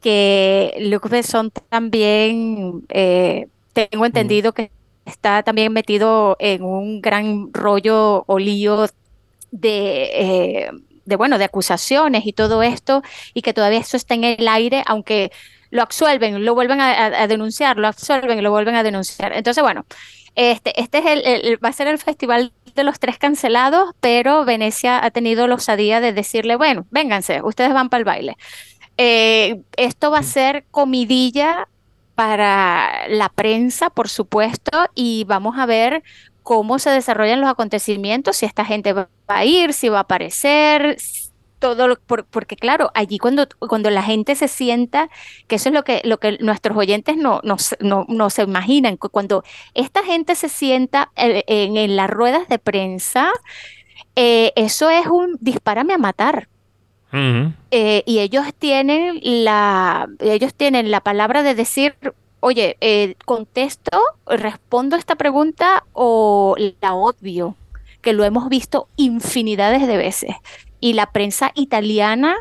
que 0.00 0.74
Luc 0.80 1.08
Besson 1.08 1.50
también, 1.68 2.84
eh, 2.90 3.48
tengo 3.72 4.06
entendido 4.06 4.52
que 4.52 4.70
está 5.04 5.42
también 5.42 5.72
metido 5.72 6.36
en 6.38 6.62
un 6.62 7.00
gran 7.00 7.52
rollo 7.52 8.24
o 8.26 8.38
lío 8.38 8.86
de, 9.50 10.10
eh, 10.14 10.70
de, 11.04 11.16
bueno, 11.16 11.38
de 11.38 11.44
acusaciones 11.44 12.26
y 12.26 12.32
todo 12.32 12.62
esto, 12.62 13.02
y 13.34 13.42
que 13.42 13.54
todavía 13.54 13.80
eso 13.80 13.96
está 13.96 14.14
en 14.14 14.24
el 14.24 14.48
aire, 14.48 14.82
aunque 14.86 15.30
lo 15.70 15.82
absuelven, 15.82 16.44
lo 16.44 16.54
vuelven 16.54 16.80
a, 16.80 16.92
a- 16.92 17.22
a 17.22 17.26
denunciar, 17.28 17.76
lo 17.78 17.88
absuelven 17.88 18.38
y 18.38 18.42
lo 18.42 18.50
vuelven 18.50 18.74
a 18.74 18.82
denunciar. 18.82 19.32
Entonces, 19.34 19.62
bueno, 19.62 19.84
este, 20.34 20.80
este 20.80 20.98
es 20.98 21.06
el, 21.06 21.24
el- 21.26 21.46
el- 21.46 21.64
va 21.64 21.70
a 21.70 21.72
ser 21.72 21.88
el 21.88 21.98
festival 21.98 22.52
de 22.74 22.84
los 22.84 22.98
tres 23.00 23.18
cancelados, 23.18 23.90
pero 24.00 24.44
Venecia 24.44 25.04
ha 25.04 25.10
tenido 25.10 25.46
la 25.48 25.56
osadía 25.56 26.00
de 26.00 26.12
decirle, 26.12 26.56
bueno, 26.56 26.86
vénganse, 26.90 27.42
ustedes 27.42 27.72
van 27.74 27.88
para 27.88 27.98
el 28.00 28.04
baile. 28.04 28.36
Eh, 28.98 29.62
esto 29.78 30.10
va 30.12 30.20
a 30.20 30.24
ser 30.24 30.66
comidilla 30.72 31.68
para 32.16 33.08
la 33.08 33.30
prensa, 33.30 33.90
por 33.90 34.08
supuesto, 34.10 34.72
y 34.96 35.24
vamos 35.24 35.56
a 35.58 35.66
ver 35.66 36.02
cómo 36.42 36.78
se 36.80 36.90
desarrollan 36.90 37.40
los 37.40 37.50
acontecimientos, 37.50 38.36
si 38.38 38.46
esta 38.46 38.64
gente 38.64 38.92
va 38.94 39.08
a 39.28 39.44
ir, 39.44 39.72
si 39.74 39.88
va 39.88 39.98
a 39.98 40.02
aparecer, 40.02 40.98
todo 41.60 41.88
lo- 41.88 41.96
por- 42.00 42.24
porque 42.26 42.56
claro, 42.56 42.90
allí 42.94 43.18
cuando, 43.18 43.46
cuando 43.58 43.90
la 43.90 44.02
gente 44.02 44.34
se 44.36 44.48
sienta, 44.48 45.10
que 45.48 45.56
eso 45.56 45.68
es 45.70 45.74
lo 45.74 45.84
que, 45.84 46.00
lo 46.04 46.18
que 46.18 46.38
nuestros 46.40 46.76
oyentes 46.76 47.16
no, 47.16 47.40
no, 47.44 47.58
se- 47.58 47.76
no, 47.80 48.04
no 48.08 48.30
se 48.30 48.42
imaginan, 48.42 48.96
cu- 48.96 49.10
cuando 49.10 49.42
esta 49.74 50.04
gente 50.04 50.34
se 50.36 50.48
sienta 50.48 51.10
eh, 51.16 51.44
en, 51.48 51.76
en 51.76 51.96
las 51.96 52.10
ruedas 52.10 52.48
de 52.48 52.58
prensa, 52.60 53.30
eh, 54.16 54.52
eso 54.56 54.90
es 54.90 55.06
un 55.06 55.36
dispárame 55.40 55.94
a 55.94 55.98
matar. 55.98 56.48
Eh, 57.12 58.02
y 58.06 58.18
ellos 58.18 58.46
tienen 58.58 59.20
la, 59.22 60.08
ellos 60.20 60.54
tienen 60.54 60.90
la 60.90 61.00
palabra 61.00 61.42
de 61.42 61.54
decir, 61.54 61.94
oye, 62.40 62.76
eh, 62.80 63.14
contesto, 63.24 64.00
respondo 64.26 64.96
esta 64.96 65.16
pregunta 65.16 65.84
o 65.92 66.54
la 66.80 66.94
obvio, 66.94 67.56
que 68.00 68.12
lo 68.12 68.24
hemos 68.24 68.48
visto 68.48 68.88
infinidades 68.96 69.86
de 69.86 69.96
veces. 69.96 70.34
Y 70.80 70.92
la 70.92 71.10
prensa 71.10 71.50
italiana 71.54 72.36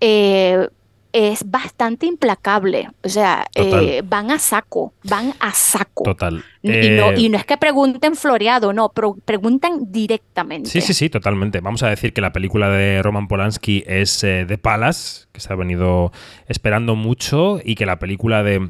eh, 0.00 0.68
es 1.12 1.48
bastante 1.50 2.06
implacable, 2.06 2.88
o 3.02 3.08
sea, 3.08 3.46
eh, 3.54 4.02
van 4.04 4.30
a 4.30 4.38
saco, 4.38 4.92
van 5.04 5.34
a 5.40 5.52
saco. 5.52 6.04
Total. 6.04 6.44
Y 6.62 6.68
no, 6.68 7.10
Eh, 7.10 7.14
y 7.16 7.28
no 7.28 7.38
es 7.38 7.44
que 7.44 7.56
pregunten 7.56 8.14
floreado, 8.16 8.72
no, 8.72 8.92
preguntan 9.24 9.90
directamente. 9.90 10.70
Sí, 10.70 10.80
sí, 10.80 10.94
sí, 10.94 11.08
totalmente. 11.08 11.60
Vamos 11.60 11.82
a 11.82 11.88
decir 11.88 12.12
que 12.12 12.20
la 12.20 12.32
película 12.32 12.68
de 12.68 13.02
Roman 13.02 13.28
Polanski 13.28 13.82
es 13.86 14.22
eh, 14.24 14.44
The 14.46 14.58
Palace, 14.58 15.26
que 15.32 15.40
se 15.40 15.52
ha 15.52 15.56
venido 15.56 16.12
esperando 16.46 16.94
mucho, 16.96 17.60
y 17.64 17.74
que 17.74 17.86
la 17.86 17.98
película 17.98 18.42
de 18.42 18.68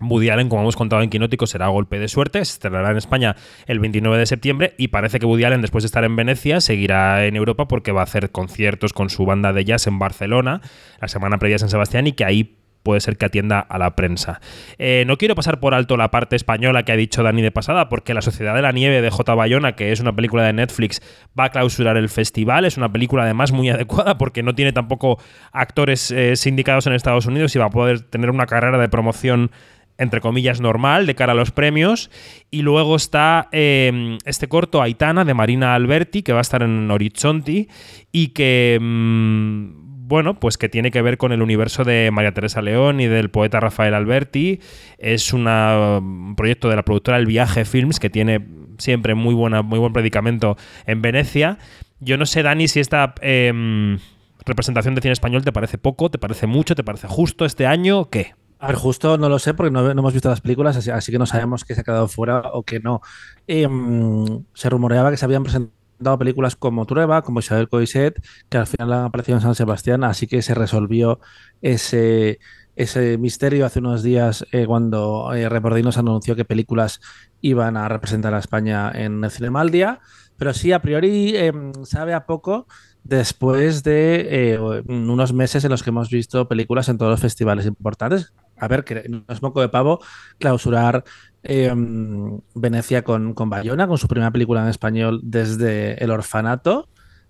Woody 0.00 0.30
Allen, 0.30 0.48
como 0.48 0.62
hemos 0.62 0.76
contado 0.76 1.02
en 1.02 1.10
Quinótico, 1.10 1.46
será 1.46 1.68
golpe 1.68 1.98
de 1.98 2.08
suerte. 2.08 2.44
Se 2.44 2.52
estrenará 2.52 2.90
en 2.90 2.96
España 2.96 3.36
el 3.66 3.80
29 3.80 4.18
de 4.18 4.26
septiembre 4.26 4.74
y 4.78 4.88
parece 4.88 5.18
que 5.18 5.26
Woody 5.26 5.44
Allen, 5.44 5.62
después 5.62 5.82
de 5.84 5.86
estar 5.86 6.04
en 6.04 6.16
Venecia, 6.16 6.60
seguirá 6.60 7.24
en 7.26 7.36
Europa 7.36 7.68
porque 7.68 7.92
va 7.92 8.00
a 8.00 8.04
hacer 8.04 8.30
conciertos 8.30 8.92
con 8.92 9.10
su 9.10 9.24
banda 9.24 9.52
de 9.52 9.64
jazz 9.64 9.86
en 9.86 9.98
Barcelona 9.98 10.60
la 11.00 11.08
semana 11.08 11.38
previa 11.38 11.56
a 11.56 11.58
San 11.60 11.70
Sebastián 11.70 12.06
y 12.06 12.12
que 12.12 12.24
ahí 12.24 12.58
puede 12.82 13.00
ser 13.00 13.18
que 13.18 13.26
atienda 13.26 13.60
a 13.60 13.76
la 13.76 13.94
prensa. 13.96 14.40
Eh, 14.78 15.04
no 15.06 15.18
quiero 15.18 15.34
pasar 15.34 15.60
por 15.60 15.74
alto 15.74 15.96
la 15.96 16.10
parte 16.10 16.36
española 16.36 16.84
que 16.84 16.92
ha 16.92 16.96
dicho 16.96 17.22
Dani 17.22 17.42
de 17.42 17.50
pasada, 17.50 17.88
porque 17.88 18.14
La 18.14 18.22
Sociedad 18.22 18.54
de 18.54 18.62
la 18.62 18.72
Nieve 18.72 19.02
de 19.02 19.10
J. 19.10 19.34
Bayona, 19.34 19.72
que 19.72 19.92
es 19.92 20.00
una 20.00 20.14
película 20.14 20.44
de 20.44 20.54
Netflix, 20.54 21.02
va 21.38 21.44
a 21.44 21.50
clausurar 21.50 21.96
el 21.96 22.08
festival. 22.08 22.64
Es 22.64 22.76
una 22.76 22.90
película 22.90 23.24
además 23.24 23.52
muy 23.52 23.68
adecuada 23.70 24.16
porque 24.16 24.42
no 24.42 24.54
tiene 24.54 24.72
tampoco 24.72 25.20
actores 25.52 26.10
eh, 26.10 26.36
sindicados 26.36 26.86
en 26.86 26.94
Estados 26.94 27.26
Unidos 27.26 27.54
y 27.54 27.58
va 27.58 27.66
a 27.66 27.70
poder 27.70 28.00
tener 28.00 28.30
una 28.30 28.46
carrera 28.46 28.78
de 28.78 28.88
promoción 28.88 29.50
entre 29.98 30.20
comillas, 30.20 30.60
normal 30.60 31.06
de 31.06 31.14
cara 31.14 31.32
a 31.32 31.34
los 31.36 31.50
premios. 31.50 32.10
Y 32.50 32.62
luego 32.62 32.96
está 32.96 33.48
eh, 33.52 34.16
este 34.24 34.48
corto 34.48 34.80
Aitana 34.80 35.24
de 35.24 35.34
Marina 35.34 35.74
Alberti, 35.74 36.22
que 36.22 36.32
va 36.32 36.38
a 36.38 36.42
estar 36.42 36.62
en 36.62 36.90
Horizonti 36.90 37.68
y 38.12 38.28
que, 38.28 38.78
mm, 38.80 40.08
bueno, 40.08 40.40
pues 40.40 40.56
que 40.56 40.68
tiene 40.68 40.90
que 40.90 41.02
ver 41.02 41.18
con 41.18 41.32
el 41.32 41.42
universo 41.42 41.84
de 41.84 42.10
María 42.12 42.32
Teresa 42.32 42.62
León 42.62 43.00
y 43.00 43.06
del 43.06 43.30
poeta 43.30 43.60
Rafael 43.60 43.92
Alberti. 43.92 44.60
Es 44.98 45.32
una, 45.32 45.98
un 45.98 46.36
proyecto 46.36 46.68
de 46.68 46.76
la 46.76 46.84
productora 46.84 47.18
El 47.18 47.26
Viaje 47.26 47.64
Films, 47.64 47.98
que 48.00 48.08
tiene 48.08 48.46
siempre 48.78 49.14
muy, 49.14 49.34
buena, 49.34 49.62
muy 49.62 49.78
buen 49.78 49.92
predicamento 49.92 50.56
en 50.86 51.02
Venecia. 51.02 51.58
Yo 52.00 52.16
no 52.16 52.24
sé, 52.24 52.42
Dani, 52.42 52.68
si 52.68 52.80
esta... 52.80 53.14
em, 53.20 53.98
representación 54.46 54.94
de 54.94 55.02
cine 55.02 55.12
español 55.12 55.44
te 55.44 55.52
parece 55.52 55.76
poco, 55.76 56.10
te 56.10 56.18
parece 56.18 56.46
mucho, 56.46 56.74
te 56.74 56.82
parece 56.82 57.06
justo 57.06 57.44
este 57.44 57.66
año, 57.66 58.08
¿qué? 58.08 58.32
A 58.60 58.66
ver, 58.66 58.76
justo 58.76 59.18
no 59.18 59.28
lo 59.28 59.38
sé 59.38 59.54
porque 59.54 59.70
no, 59.70 59.82
no 59.82 60.00
hemos 60.00 60.12
visto 60.12 60.28
las 60.28 60.40
películas, 60.40 60.76
así, 60.88 61.12
que 61.12 61.18
no 61.18 61.26
sabemos 61.26 61.64
que 61.64 61.74
se 61.74 61.82
ha 61.82 61.84
quedado 61.84 62.08
fuera 62.08 62.40
o 62.52 62.64
que 62.64 62.80
no. 62.80 63.00
Em, 63.46 64.44
se 64.52 64.68
rumoreaba 64.68 65.10
que 65.10 65.16
se 65.16 65.24
habían 65.24 65.44
presentado 65.44 66.18
películas 66.18 66.56
como 66.56 66.84
Trueba, 66.84 67.22
como 67.22 67.38
Isabel 67.38 67.68
Coiset, 67.68 68.20
que 68.48 68.58
al 68.58 68.66
final 68.66 68.92
han 68.92 69.04
aparecido 69.06 69.36
en 69.38 69.42
San 69.42 69.54
Sebastián, 69.54 70.02
así 70.02 70.26
que 70.26 70.42
se 70.42 70.54
resolvió 70.54 71.20
ese, 71.62 72.40
ese 72.74 73.16
misterio 73.18 73.64
hace 73.64 73.78
unos 73.78 74.02
días 74.02 74.44
eh, 74.50 74.66
cuando 74.66 75.32
eh, 75.34 75.48
Repordinos 75.48 75.98
anunció 75.98 76.34
que 76.34 76.44
películas 76.44 77.00
iban 77.40 77.76
a 77.76 77.88
representar 77.88 78.34
a 78.34 78.38
España 78.38 78.90
en 78.92 79.22
el 79.22 79.30
Cinemaldia, 79.30 80.00
pero 80.36 80.52
sí, 80.52 80.72
a 80.72 80.80
priori 80.82 81.36
em, 81.36 81.72
sabe 81.84 82.14
a 82.14 82.26
poco 82.26 82.66
después 83.02 83.82
de 83.82 84.26
eh, 84.30 84.58
unos 84.58 85.32
meses 85.32 85.64
en 85.64 85.70
los 85.70 85.82
que 85.82 85.90
hemos 85.90 86.10
visto 86.10 86.46
películas 86.46 86.88
en 86.88 86.98
todos 86.98 87.10
los 87.10 87.20
festivales 87.20 87.66
importantes. 87.66 88.32
A 88.60 88.68
ver, 88.68 88.84
que 88.84 89.08
no 89.08 89.24
es 89.28 89.42
moco 89.42 89.60
de 89.60 89.68
pavo 89.68 90.00
clausurar 90.38 91.04
eh, 91.42 91.72
Venecia 92.54 93.02
con, 93.04 93.34
con 93.34 93.50
Bayona, 93.50 93.86
con 93.86 93.98
su 93.98 94.08
primera 94.08 94.30
película 94.30 94.62
en 94.62 94.68
español 94.68 95.20
desde 95.22 96.02
El 96.02 96.10
Orfanato. 96.10 96.88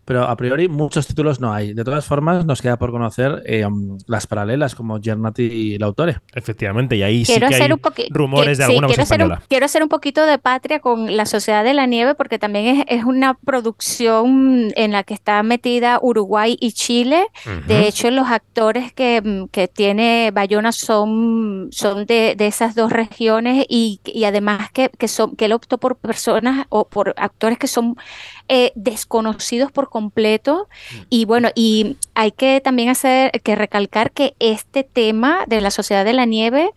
Pero 0.09 0.25
a 0.25 0.35
priori 0.37 0.69
muchos 0.69 1.07
títulos 1.07 1.39
no 1.39 1.53
hay. 1.53 1.75
De 1.75 1.85
todas 1.85 2.07
formas, 2.07 2.47
nos 2.47 2.63
queda 2.63 2.79
por 2.79 2.91
conocer 2.93 3.43
eh, 3.45 3.67
las 4.07 4.27
paralelas 4.27 4.75
como 4.75 4.99
Gernati 5.03 5.43
y 5.43 5.79
Lautore. 5.79 6.17
Efectivamente, 6.35 6.97
y 6.97 7.03
ahí 7.03 7.25
Quiero 7.27 7.47
sí 7.47 7.51
que 7.51 7.55
hacer 7.57 7.73
hay 7.73 8.07
un 8.09 8.15
rumores 8.15 8.45
que- 8.47 8.51
de 8.51 8.57
sí, 8.57 8.63
alguna 8.73 8.87
voz 8.87 8.95
quiero 8.97 9.03
hacer, 9.03 9.17
un, 9.17 9.21
española. 9.27 9.43
quiero 9.51 9.67
hacer 9.67 9.83
un 9.83 9.89
poquito 9.91 10.25
de 10.25 10.39
patria 10.39 10.81
con 10.81 11.15
La 11.15 11.27
Sociedad 11.27 11.63
de 11.63 11.75
la 11.75 11.85
Nieve, 11.85 12.15
porque 12.15 12.39
también 12.39 12.79
es, 12.79 12.85
es 12.89 13.05
una 13.05 13.35
producción 13.35 14.73
en 14.77 14.93
la 14.93 15.03
que 15.03 15.13
está 15.13 15.43
metida 15.43 15.99
Uruguay 16.01 16.57
y 16.59 16.73
Chile. 16.73 17.27
De 17.67 17.87
hecho, 17.87 18.11
los 18.11 18.29
actores 18.29 18.93
que, 18.95 19.47
que 19.53 19.69
tiene 19.69 20.31
Bayona 20.33 20.73
son, 20.73 21.69
son 21.71 22.07
de, 22.07 22.35
de 22.35 22.47
esas 22.47 22.75
dos 22.75 22.91
regiones 22.93 23.67
y, 23.69 24.01
y 24.07 24.25
además 24.25 24.71
que, 24.73 24.91
que, 24.97 25.07
son, 25.09 25.37
que 25.37 25.45
él 25.45 25.53
optó 25.53 25.77
por 25.77 25.97
personas 25.97 26.67
o 26.71 26.89
por 26.89 27.15
actores 27.19 27.59
que 27.59 27.67
son 27.67 27.97
eh, 28.49 28.73
desconocidos 28.75 29.71
por 29.73 29.91
completo. 29.91 30.69
Y 31.11 31.25
bueno, 31.25 31.51
y 31.55 31.97
hay 32.15 32.33
que 32.33 32.61
también 32.61 32.89
hacer 32.89 33.31
que 33.43 33.55
recalcar 33.57 34.11
que 34.11 34.35
este 34.39 34.85
tema 34.85 35.45
de 35.47 35.61
la 35.61 35.71
Sociedad 35.71 36.05
de 36.05 36.15
la 36.15 36.25
Nieve 36.25 36.71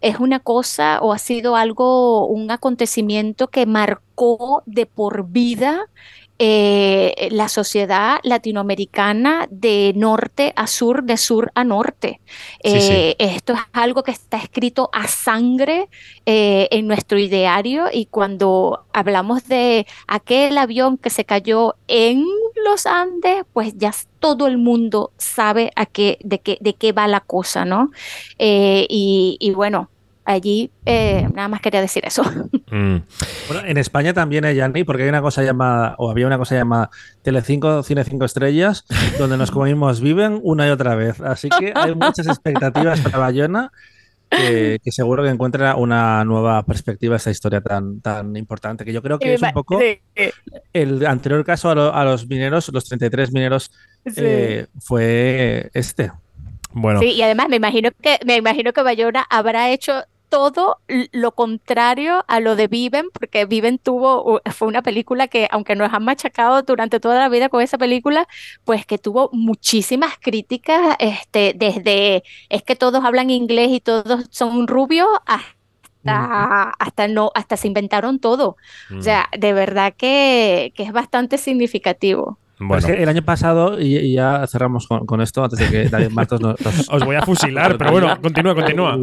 es 0.00 0.18
una 0.18 0.40
cosa 0.40 0.98
o 1.00 1.12
ha 1.12 1.18
sido 1.18 1.56
algo, 1.56 2.26
un 2.26 2.50
acontecimiento 2.50 3.48
que 3.48 3.66
marcó 3.66 4.62
de 4.66 4.86
por 4.86 5.28
vida 5.28 5.88
eh, 6.44 7.28
la 7.30 7.48
sociedad 7.48 8.18
latinoamericana 8.24 9.46
de 9.48 9.92
norte 9.94 10.52
a 10.56 10.66
sur, 10.66 11.04
de 11.04 11.16
sur 11.16 11.52
a 11.54 11.62
norte. 11.62 12.20
Sí, 12.64 12.80
sí. 12.80 12.92
Eh, 12.92 13.16
Esto 13.20 13.52
es 13.52 13.60
algo 13.72 14.02
que 14.02 14.10
está 14.10 14.38
escrito 14.38 14.90
a 14.92 15.06
sangre 15.06 15.88
eh, 16.26 16.66
en 16.72 16.88
nuestro 16.88 17.16
ideario 17.16 17.84
y 17.92 18.06
cuando 18.06 18.86
hablamos 18.92 19.46
de 19.46 19.86
aquel 20.08 20.58
avión 20.58 20.98
que 20.98 21.10
se 21.10 21.24
cayó 21.24 21.76
en 21.86 22.24
los 22.64 22.86
Andes, 22.86 23.44
pues 23.52 23.74
ya 23.76 23.94
todo 24.18 24.48
el 24.48 24.58
mundo 24.58 25.12
sabe 25.18 25.70
a 25.76 25.86
qué, 25.86 26.18
de, 26.24 26.40
qué, 26.40 26.58
de 26.60 26.74
qué 26.74 26.90
va 26.90 27.06
la 27.06 27.20
cosa, 27.20 27.64
¿no? 27.64 27.92
Y, 28.36 29.36
y 29.38 29.50
bueno, 29.52 29.90
allí 30.24 30.70
eh, 30.86 31.28
nada 31.34 31.48
más 31.48 31.60
quería 31.60 31.80
decir 31.80 32.04
eso. 32.06 32.22
Mm. 32.72 33.02
Bueno, 33.48 33.68
en 33.68 33.76
España 33.76 34.14
también 34.14 34.46
hay, 34.46 34.56
Yanni, 34.56 34.82
porque 34.82 35.02
hay 35.02 35.10
una 35.10 35.20
cosa 35.20 35.42
llamada, 35.42 35.94
o 35.98 36.10
había 36.10 36.26
una 36.26 36.38
cosa 36.38 36.54
llamada 36.54 36.88
Telecinco 37.20 37.82
Cine 37.82 38.02
5 38.02 38.24
Estrellas, 38.24 38.86
donde 39.18 39.36
nos 39.36 39.50
comimos 39.50 40.00
Viven 40.00 40.40
una 40.42 40.66
y 40.66 40.70
otra 40.70 40.94
vez. 40.94 41.20
Así 41.20 41.50
que 41.50 41.72
hay 41.76 41.94
muchas 41.94 42.26
expectativas 42.26 42.98
para 43.02 43.18
Bayona, 43.18 43.70
que, 44.30 44.78
que 44.82 44.90
seguro 44.90 45.22
que 45.22 45.28
encuentra 45.28 45.76
una 45.76 46.24
nueva 46.24 46.62
perspectiva 46.62 47.12
a 47.14 47.18
esta 47.18 47.30
historia 47.30 47.60
tan, 47.60 48.00
tan 48.00 48.34
importante, 48.36 48.86
que 48.86 48.92
yo 48.94 49.02
creo 49.02 49.18
que 49.18 49.34
es 49.34 49.42
un 49.42 49.52
poco 49.52 49.78
el 50.72 51.04
anterior 51.06 51.44
caso 51.44 51.68
a, 51.68 51.74
lo- 51.74 51.94
a 51.94 52.04
los 52.06 52.26
mineros, 52.26 52.70
los 52.72 52.86
33 52.86 53.32
mineros, 53.34 53.70
eh, 54.16 54.64
fue 54.80 55.70
este. 55.74 56.10
Bueno, 56.74 57.00
Sí, 57.00 57.10
y 57.12 57.20
además 57.20 57.50
me 57.50 57.56
imagino 57.56 57.90
que 58.00 58.18
me 58.24 58.36
imagino 58.36 58.72
que 58.72 58.80
Bayona 58.82 59.26
habrá 59.28 59.68
hecho 59.70 60.04
todo 60.32 60.78
lo 61.12 61.32
contrario 61.32 62.24
a 62.26 62.40
lo 62.40 62.56
de 62.56 62.66
Viven, 62.66 63.10
porque 63.12 63.44
Viven 63.44 63.76
tuvo, 63.76 64.40
fue 64.50 64.66
una 64.66 64.80
película 64.80 65.28
que, 65.28 65.46
aunque 65.50 65.76
nos 65.76 65.92
han 65.92 66.06
machacado 66.06 66.62
durante 66.62 67.00
toda 67.00 67.18
la 67.18 67.28
vida 67.28 67.50
con 67.50 67.60
esa 67.60 67.76
película, 67.76 68.26
pues 68.64 68.86
que 68.86 68.96
tuvo 68.96 69.28
muchísimas 69.34 70.14
críticas, 70.18 70.96
este, 71.00 71.52
desde 71.54 72.22
es 72.48 72.62
que 72.62 72.76
todos 72.76 73.04
hablan 73.04 73.28
inglés 73.28 73.68
y 73.72 73.80
todos 73.80 74.24
son 74.30 74.66
rubios 74.66 75.06
hasta, 75.26 76.70
hasta 76.78 77.08
no, 77.08 77.30
hasta 77.34 77.58
se 77.58 77.68
inventaron 77.68 78.18
todo. 78.18 78.56
mm, 78.88 78.98
O 79.00 79.02
sea, 79.02 79.28
de 79.36 79.52
verdad 79.52 79.92
que, 79.94 80.72
que 80.74 80.82
es 80.82 80.92
bastante 80.92 81.36
significativo. 81.36 82.38
Bueno. 82.58 82.78
es 82.78 82.86
que 82.86 83.02
el 83.02 83.08
año 83.08 83.22
pasado, 83.22 83.78
y, 83.78 83.98
y 83.98 84.14
ya 84.14 84.46
cerramos 84.46 84.86
con, 84.86 85.04
con 85.04 85.20
esto, 85.20 85.44
antes 85.44 85.58
de 85.58 85.68
que 85.68 85.88
David 85.90 86.10
Martos 86.10 86.40
nos, 86.40 86.58
nos- 86.60 86.88
Os 86.88 87.04
voy 87.04 87.16
a 87.16 87.22
fusilar, 87.22 87.76
pero 87.76 87.90
bueno, 87.92 88.18
continúa, 88.22 88.54
continúa. 88.54 88.96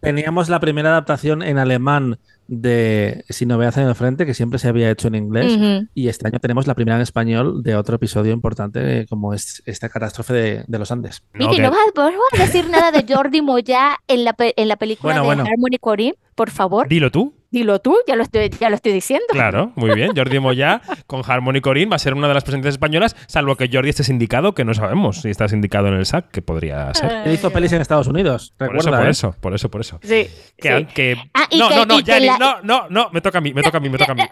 Teníamos 0.00 0.48
la 0.48 0.60
primera 0.60 0.90
adaptación 0.90 1.42
en 1.42 1.58
alemán 1.58 2.18
de 2.48 3.24
Sin 3.28 3.48
novedad 3.48 3.76
en 3.78 3.88
el 3.88 3.94
frente, 3.94 4.26
que 4.26 4.34
siempre 4.34 4.58
se 4.58 4.68
había 4.68 4.90
hecho 4.90 5.08
en 5.08 5.14
inglés. 5.16 5.58
Y 5.94 6.08
este 6.08 6.26
año 6.28 6.38
tenemos 6.40 6.66
la 6.66 6.74
primera 6.74 6.96
en 6.96 7.02
español 7.02 7.62
de 7.62 7.76
otro 7.76 7.96
episodio 7.96 8.32
importante, 8.32 9.00
eh, 9.00 9.06
como 9.08 9.34
es 9.34 9.62
esta 9.66 9.88
catástrofe 9.88 10.32
de, 10.32 10.64
de 10.66 10.78
los 10.78 10.90
Andes. 10.92 11.22
No, 11.34 11.48
Miki, 11.48 11.60
¿no 11.60 11.70
vas, 11.70 11.78
a- 11.96 12.10
no 12.10 12.18
vas 12.32 12.40
a 12.40 12.44
decir 12.44 12.68
nada 12.70 12.90
de 12.92 13.04
Jordi 13.12 13.42
Moya 13.42 13.98
en 14.08 14.24
la, 14.24 14.32
pe- 14.32 14.54
en 14.56 14.68
la 14.68 14.76
película 14.76 15.12
Bueno, 15.14 15.20
de 15.22 15.26
bueno. 15.26 15.42
Harmony 15.44 15.78
Corrin? 15.80 16.14
Por 16.34 16.50
favor, 16.50 16.86
Dilo 16.86 17.10
tú. 17.10 17.34
dilo 17.50 17.78
tú, 17.78 17.96
ya 18.06 18.14
lo 18.14 18.22
estoy, 18.22 18.50
ya 18.60 18.68
lo 18.68 18.74
estoy 18.76 18.92
diciendo. 18.92 19.24
Claro, 19.30 19.72
muy 19.74 19.94
bien. 19.94 20.10
Jordi 20.14 20.38
Moya 20.38 20.82
con 21.06 21.22
Harmony 21.26 21.62
Corinne 21.62 21.88
va 21.88 21.96
a 21.96 21.98
ser 21.98 22.12
una 22.12 22.28
de 22.28 22.34
las 22.34 22.44
presentes 22.44 22.74
españolas, 22.74 23.16
salvo 23.26 23.56
que 23.56 23.70
Jordi 23.72 23.88
esté 23.88 24.04
sindicado, 24.04 24.52
que 24.54 24.62
no 24.66 24.74
sabemos 24.74 25.22
si 25.22 25.30
está 25.30 25.48
sindicado 25.48 25.88
en 25.88 25.94
el 25.94 26.04
SAC, 26.04 26.30
que 26.30 26.42
podría 26.42 26.92
ser. 26.92 27.22
Él 27.24 27.32
hizo 27.32 27.50
pelis 27.50 27.72
en 27.72 27.80
Estados 27.80 28.06
Unidos, 28.06 28.52
Por 28.58 28.66
eso, 28.66 28.72
recuerda, 28.76 28.98
por 28.98 29.06
¿eh? 29.06 29.10
eso, 29.10 29.34
por 29.40 29.54
eso, 29.54 29.70
por 29.70 29.80
eso. 29.80 29.98
Sí, 30.02 30.28
Que, 30.58 30.78
sí. 30.80 30.86
que- 30.94 31.16
Ah, 31.32 31.46
y 31.48 31.58
no, 31.58 31.68
que- 31.70 31.74
no, 31.76 31.86
no, 31.86 32.00
no, 32.38 32.62
no, 32.62 32.86
no, 32.88 33.10
me 33.12 33.20
toca 33.20 33.38
a 33.38 33.40
mí, 33.40 33.52
me 33.52 33.62
toca 33.62 33.78
a 33.78 33.80
mí, 33.80 33.88
me 33.88 33.98
toca 33.98 34.12
a 34.12 34.14
mí. 34.14 34.22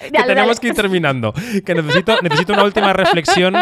que 0.00 0.22
tenemos 0.22 0.60
que 0.60 0.68
ir 0.68 0.74
terminando. 0.74 1.32
Que 1.64 1.74
necesito, 1.74 2.20
necesito 2.22 2.52
una 2.52 2.64
última 2.64 2.92
reflexión 2.92 3.54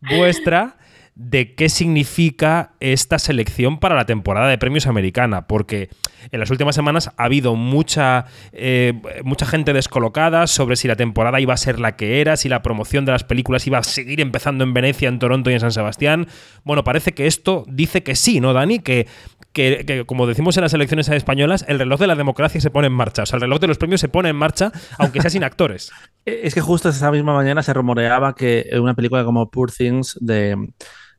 vuestra 0.00 0.76
de 1.14 1.54
qué 1.54 1.68
significa 1.68 2.72
esta 2.80 3.20
selección 3.20 3.78
para 3.78 3.94
la 3.94 4.04
temporada 4.04 4.48
de 4.48 4.58
premios 4.58 4.88
americana, 4.88 5.46
porque 5.46 5.88
en 6.32 6.40
las 6.40 6.50
últimas 6.50 6.74
semanas 6.74 7.10
ha 7.16 7.24
habido 7.24 7.54
mucha, 7.54 8.26
eh, 8.52 8.94
mucha 9.22 9.46
gente 9.46 9.72
descolocada 9.72 10.48
sobre 10.48 10.74
si 10.74 10.88
la 10.88 10.96
temporada 10.96 11.38
iba 11.38 11.54
a 11.54 11.56
ser 11.56 11.78
la 11.78 11.94
que 11.94 12.20
era, 12.20 12.36
si 12.36 12.48
la 12.48 12.62
promoción 12.62 13.04
de 13.04 13.12
las 13.12 13.22
películas 13.22 13.66
iba 13.68 13.78
a 13.78 13.84
seguir 13.84 14.20
empezando 14.20 14.64
en 14.64 14.74
Venecia, 14.74 15.08
en 15.08 15.20
Toronto 15.20 15.50
y 15.50 15.54
en 15.54 15.60
San 15.60 15.70
Sebastián. 15.70 16.26
Bueno, 16.64 16.82
parece 16.82 17.12
que 17.12 17.28
esto 17.28 17.64
dice 17.68 18.02
que 18.02 18.16
sí, 18.16 18.40
¿no, 18.40 18.52
Dani? 18.52 18.80
Que, 18.80 19.06
que, 19.54 20.04
como 20.06 20.26
decimos 20.26 20.56
en 20.56 20.62
las 20.64 20.74
elecciones 20.74 21.08
españolas, 21.08 21.64
el 21.68 21.78
reloj 21.78 22.00
de 22.00 22.08
la 22.08 22.16
democracia 22.16 22.60
se 22.60 22.70
pone 22.70 22.88
en 22.88 22.92
marcha. 22.92 23.22
O 23.22 23.26
sea, 23.26 23.36
el 23.36 23.42
reloj 23.42 23.60
de 23.60 23.68
los 23.68 23.78
premios 23.78 24.00
se 24.00 24.08
pone 24.08 24.28
en 24.28 24.36
marcha, 24.36 24.72
aunque 24.98 25.20
sea 25.22 25.30
sin 25.30 25.44
actores. 25.44 25.90
Es 26.26 26.54
que 26.54 26.62
justo 26.62 26.88
esa 26.88 27.10
misma 27.10 27.34
mañana 27.34 27.62
se 27.62 27.74
rumoreaba 27.74 28.34
que 28.34 28.68
una 28.80 28.94
película 28.94 29.24
como 29.24 29.50
Poor 29.50 29.70
Things 29.70 30.16
de, 30.20 30.56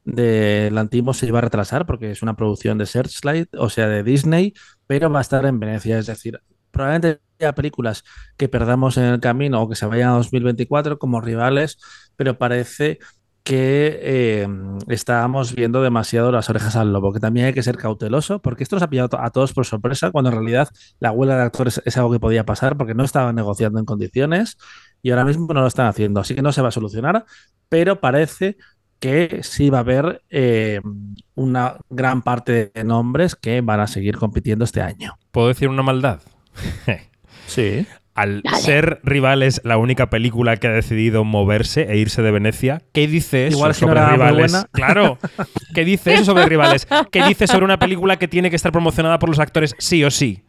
de 0.04 0.70
Lantimos 0.72 1.18
se 1.18 1.28
iba 1.28 1.38
a 1.38 1.44
retrasar 1.44 1.86
porque 1.86 2.10
es 2.10 2.24
una 2.24 2.36
producción 2.36 2.80
de 2.80 2.88
Searchlight, 2.88 3.54
o 3.56 3.70
sea, 3.70 3.88
de 3.88 4.02
Disney, 4.02 4.54
pero 4.88 5.12
va 5.12 5.20
a 5.20 5.22
estar 5.22 5.46
en 5.46 5.60
Venecia. 5.60 6.00
Es 6.00 6.08
decir, 6.08 6.42
probablemente 6.72 7.22
haya 7.40 7.54
películas 7.54 8.04
que 8.36 8.50
perdamos 8.50 8.98
en 8.98 9.04
el 9.06 9.20
camino 9.20 9.62
o 9.62 9.70
que 9.70 9.76
se 9.76 9.86
vayan 9.86 10.10
a 10.10 10.14
2024 10.14 10.98
como 10.98 11.22
rivales, 11.22 11.78
pero 12.16 12.38
parece 12.38 13.00
que 13.46 14.00
eh, 14.02 14.48
estábamos 14.88 15.54
viendo 15.54 15.84
demasiado 15.84 16.32
las 16.32 16.50
orejas 16.50 16.76
al 16.76 16.92
lobo, 16.92 17.14
que 17.14 17.20
también 17.20 17.46
hay 17.46 17.54
que 17.54 17.62
ser 17.62 17.78
cauteloso, 17.78 18.42
porque 18.42 18.64
esto 18.64 18.76
nos 18.76 18.82
ha 18.82 18.90
pillado 18.90 19.22
a 19.22 19.30
todos 19.30 19.54
por 19.54 19.68
sorpresa, 19.68 20.10
cuando 20.10 20.32
en 20.32 20.38
realidad 20.38 20.68
la 21.00 21.12
huelga 21.12 21.38
de 21.38 21.44
actores 21.44 21.80
es 21.86 21.96
algo 21.96 22.12
que 22.12 22.20
podía 22.20 22.44
pasar, 22.44 22.76
porque 22.76 22.96
no 22.96 23.04
estaban 23.04 23.36
negociando 23.36 23.80
en 23.80 23.86
condiciones 23.86 24.58
y 25.04 25.12
ahora 25.12 25.26
mismo 25.26 25.46
no 25.54 25.62
lo 25.62 25.68
están 25.68 25.86
haciendo, 25.86 26.22
así 26.22 26.34
que 26.34 26.42
no 26.42 26.52
se 26.52 26.64
va 26.64 26.70
a 26.70 26.72
solucionar, 26.72 27.24
pero 27.70 28.02
parece 28.02 28.58
que 29.00 29.42
sí 29.44 29.70
va 29.70 29.78
a 29.78 29.82
haber 29.82 30.24
eh, 30.32 30.82
una 31.36 31.78
gran 31.92 32.24
parte 32.24 32.72
de 32.74 32.84
nombres 32.84 33.36
que 33.36 33.62
van 33.62 33.80
a 33.80 33.86
seguir 33.86 34.18
compitiendo 34.18 34.66
este 34.66 34.82
año. 34.82 35.20
¿Puedo 35.30 35.50
decir 35.50 35.70
una 35.70 35.84
maldad? 35.84 36.20
Sí. 37.48 37.86
Al 38.16 38.42
Dale. 38.42 38.58
ser 38.58 39.00
Rivales 39.04 39.60
la 39.66 39.78
única 39.78 40.10
película 40.10 40.56
que 40.58 40.68
ha 40.68 40.72
decidido 40.72 41.24
moverse 41.26 41.92
e 41.92 41.98
irse 41.98 42.22
de 42.22 42.32
Venecia, 42.32 42.82
¿qué 42.94 43.08
dice 43.08 43.48
eso 43.48 43.58
Igual 43.58 43.72
es 43.72 43.80
que 43.80 43.86
no 43.86 43.92
sobre 43.94 44.06
Rivales? 44.12 44.52
buena. 44.54 44.68
Claro. 44.72 45.18
¿Qué 45.74 45.84
dice 45.86 46.14
eso 46.14 46.26
sobre 46.26 46.46
Rivales? 46.46 46.88
¿Qué 47.12 47.24
dice 47.28 47.46
sobre 47.46 47.66
una 47.66 47.78
película 47.78 48.18
que 48.18 48.28
tiene 48.30 48.50
que 48.50 48.56
estar 48.56 48.72
promocionada 48.72 49.20
por 49.20 49.30
los 49.30 49.40
actores 49.40 49.76
sí 49.80 50.04
o 50.04 50.10
sí? 50.12 50.44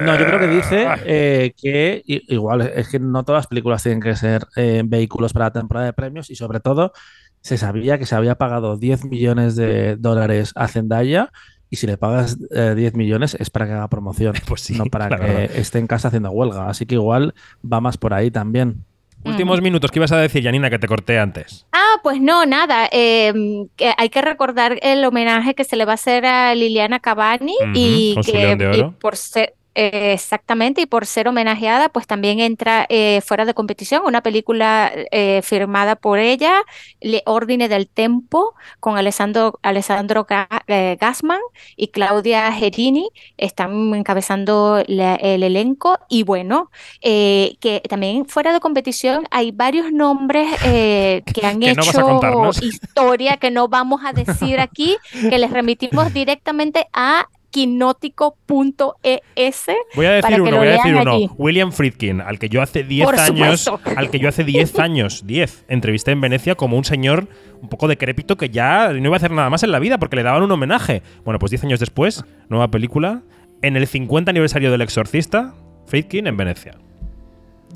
No, 0.00 0.18
yo 0.18 0.26
creo 0.26 0.38
que 0.40 0.48
dice 0.48 0.86
eh, 1.04 1.52
que 1.60 2.02
i- 2.06 2.22
igual 2.34 2.62
es 2.62 2.88
que 2.88 2.98
no 2.98 3.24
todas 3.24 3.40
las 3.40 3.46
películas 3.46 3.82
tienen 3.84 4.00
que 4.00 4.16
ser 4.16 4.44
eh, 4.56 4.82
vehículos 4.84 5.32
para 5.32 5.46
la 5.46 5.52
temporada 5.52 5.86
de 5.86 5.92
premios 5.92 6.28
y 6.30 6.34
sobre 6.34 6.58
todo 6.60 6.92
se 7.40 7.56
sabía 7.56 7.96
que 7.96 8.06
se 8.06 8.16
había 8.16 8.34
pagado 8.34 8.76
10 8.76 9.04
millones 9.04 9.54
de 9.54 9.94
dólares 9.96 10.50
a 10.56 10.66
Zendaya 10.66 11.30
y 11.70 11.76
si 11.76 11.86
le 11.86 11.96
pagas 11.96 12.36
eh, 12.54 12.74
10 12.76 12.94
millones 12.94 13.36
es 13.38 13.50
para 13.50 13.66
que 13.66 13.72
haga 13.72 13.88
promoción, 13.88 14.34
Pues 14.46 14.60
sí, 14.60 14.74
no 14.76 14.86
para 14.86 15.08
que 15.08 15.22
verdad. 15.22 15.42
esté 15.56 15.78
en 15.78 15.86
casa 15.86 16.08
haciendo 16.08 16.30
huelga. 16.30 16.68
Así 16.68 16.86
que 16.86 16.94
igual 16.96 17.34
va 17.70 17.80
más 17.80 17.96
por 17.96 18.14
ahí 18.14 18.30
también. 18.30 18.84
Últimos 19.24 19.60
minutos, 19.60 19.90
¿qué 19.90 19.98
ibas 19.98 20.12
a 20.12 20.18
decir, 20.18 20.44
Janina, 20.44 20.70
que 20.70 20.78
te 20.78 20.86
corté 20.86 21.18
antes? 21.18 21.66
Ah, 21.72 21.96
pues 22.04 22.20
no, 22.20 22.46
nada. 22.46 22.88
eh, 22.92 23.32
que 23.74 23.92
hay 23.98 24.08
que 24.08 24.22
recordar 24.22 24.78
el 24.82 25.04
homenaje 25.04 25.54
que 25.56 25.64
se 25.64 25.74
le 25.74 25.84
va 25.84 25.92
a 25.92 25.94
hacer 25.94 26.24
a 26.24 26.54
Liliana 26.54 27.00
Cavani 27.00 27.56
y 27.74 28.16
que 28.24 28.56
y 28.76 28.82
por 29.00 29.16
ser 29.16 29.54
eh, 29.78 30.14
exactamente, 30.14 30.80
y 30.80 30.86
por 30.86 31.04
ser 31.04 31.28
homenajeada, 31.28 31.90
pues 31.90 32.06
también 32.06 32.40
entra 32.40 32.86
eh, 32.88 33.20
fuera 33.20 33.44
de 33.44 33.52
competición 33.52 34.04
una 34.06 34.22
película 34.22 34.90
eh, 35.10 35.42
firmada 35.42 35.96
por 35.96 36.18
ella, 36.18 36.62
Le 37.02 37.22
Ordine 37.26 37.68
del 37.68 37.86
Tempo, 37.86 38.54
con 38.80 38.96
Alessandro, 38.96 39.60
Alessandro 39.62 40.26
Gassman 40.26 41.40
y 41.76 41.88
Claudia 41.88 42.50
Gerini, 42.52 43.10
están 43.36 43.94
encabezando 43.94 44.78
el 44.78 45.42
elenco, 45.42 45.98
y 46.08 46.22
bueno, 46.22 46.70
que 47.02 47.82
también 47.86 48.24
fuera 48.24 48.54
de 48.54 48.60
competición 48.60 49.26
hay 49.30 49.50
varios 49.50 49.92
nombres 49.92 50.48
que 50.62 51.22
han 51.42 51.62
hecho 51.62 52.50
historia 52.62 53.36
que 53.36 53.50
no 53.50 53.68
vamos 53.68 54.00
a 54.06 54.14
decir 54.14 54.58
aquí, 54.58 54.96
que 55.12 55.38
les 55.38 55.50
remitimos 55.50 56.12
directamente 56.14 56.86
a 56.94 57.26
quinótico.es. 57.56 59.64
Voy 59.94 60.04
a 60.04 60.10
decir 60.10 60.42
uno, 60.42 60.58
voy 60.58 60.68
a 60.68 60.72
decir 60.72 60.94
uno. 60.94 61.16
William 61.38 61.72
Friedkin, 61.72 62.20
al 62.20 62.38
que 62.38 62.50
yo 62.50 62.60
hace 62.60 62.84
10 62.84 63.08
años, 63.18 63.70
al 63.96 64.10
que 64.10 64.18
yo 64.18 64.28
hace 64.28 64.44
10 64.44 64.78
años, 64.86 65.26
10, 65.26 65.64
entrevisté 65.68 66.10
en 66.10 66.20
Venecia 66.20 66.54
como 66.54 66.76
un 66.76 66.84
señor 66.84 67.28
un 67.62 67.70
poco 67.70 67.88
decrépito 67.88 68.36
que 68.36 68.50
ya 68.50 68.92
no 68.92 69.06
iba 69.06 69.14
a 69.14 69.16
hacer 69.16 69.30
nada 69.30 69.48
más 69.48 69.62
en 69.62 69.72
la 69.72 69.78
vida 69.78 69.96
porque 69.96 70.16
le 70.16 70.22
daban 70.22 70.42
un 70.42 70.52
homenaje. 70.52 71.02
Bueno, 71.24 71.38
pues 71.38 71.48
10 71.48 71.64
años 71.64 71.80
después, 71.80 72.26
nueva 72.50 72.70
película, 72.70 73.22
en 73.62 73.78
el 73.78 73.86
50 73.86 74.30
aniversario 74.30 74.70
del 74.70 74.82
Exorcista, 74.82 75.54
Friedkin 75.86 76.26
en 76.26 76.36
Venecia. 76.36 76.76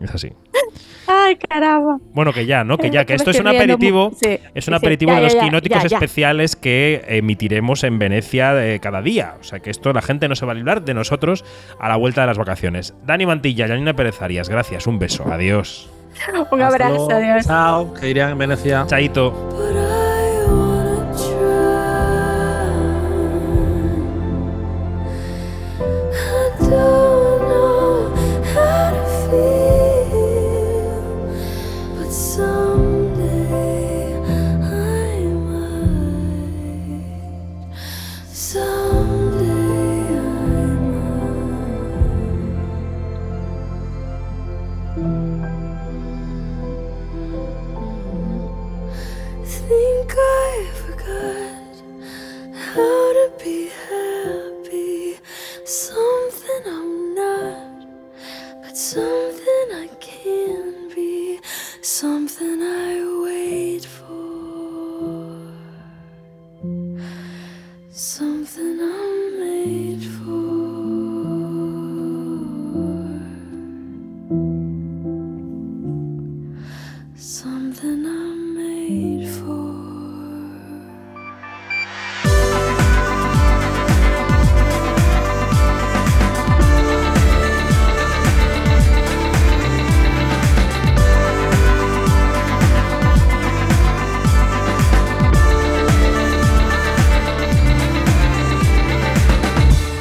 Es 0.03 0.15
así. 0.15 0.33
Ay, 1.07 1.37
caramba. 1.37 1.99
Bueno, 2.15 2.33
que 2.33 2.47
ya, 2.47 2.63
¿no? 2.63 2.79
Que 2.79 2.91
ya, 2.91 3.05
que 3.05 3.15
esto 3.15 3.31
es 3.31 3.41
un 3.41 3.49
aperitivo. 3.49 4.13
es 4.55 4.69
un 4.69 4.75
aperitivo 4.75 5.13
de 5.15 5.23
los 5.23 5.35
quinóticos 5.35 5.85
especiales 5.85 6.57
que 6.57 7.05
emitiremos 7.09 7.83
en 7.85 7.99
Venecia 7.99 8.65
eh, 8.65 8.79
cada 8.81 9.03
día. 9.03 9.37
O 9.41 9.43
sea 9.43 9.59
que 9.61 9.71
esto 9.71 9.93
la 9.93 10.03
gente 10.03 10.29
no 10.29 10.37
se 10.37 10.47
va 10.47 10.53
a 10.53 10.55
librar 10.55 10.83
de 10.85 10.95
nosotros 10.95 11.45
a 11.79 11.89
la 11.89 11.97
vuelta 11.97 12.21
de 12.21 12.29
las 12.29 12.39
vacaciones. 12.39 12.95
Dani 13.05 13.27
Mantilla, 13.27 13.67
Janina 13.67 13.95
Pérez 13.95 14.23
Arias, 14.23 14.49
gracias, 14.49 14.87
un 14.87 14.99
beso, 14.99 15.25
adiós. 15.31 15.91
un 16.51 16.63
abrazo, 16.63 17.11
adiós. 17.11 17.47
Chao, 17.47 17.93
que 17.95 18.11
irían 18.11 18.31
en 18.31 18.39
Venecia. 18.39 18.85
Chaito. 18.87 19.89
So 38.41 38.80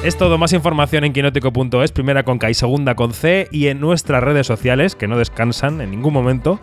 Es 0.09 0.17
todo, 0.17 0.39
más 0.39 0.53
información 0.53 1.03
en 1.03 1.13
quinótico.es, 1.13 1.91
primera 1.91 2.23
con 2.23 2.39
K 2.39 2.49
y 2.49 2.55
segunda 2.55 2.95
con 2.95 3.13
C, 3.13 3.47
y 3.51 3.67
en 3.67 3.79
nuestras 3.79 4.23
redes 4.23 4.47
sociales, 4.47 4.95
que 4.95 5.07
no 5.07 5.19
descansan 5.19 5.81
en 5.81 5.91
ningún 5.91 6.13
momento, 6.13 6.59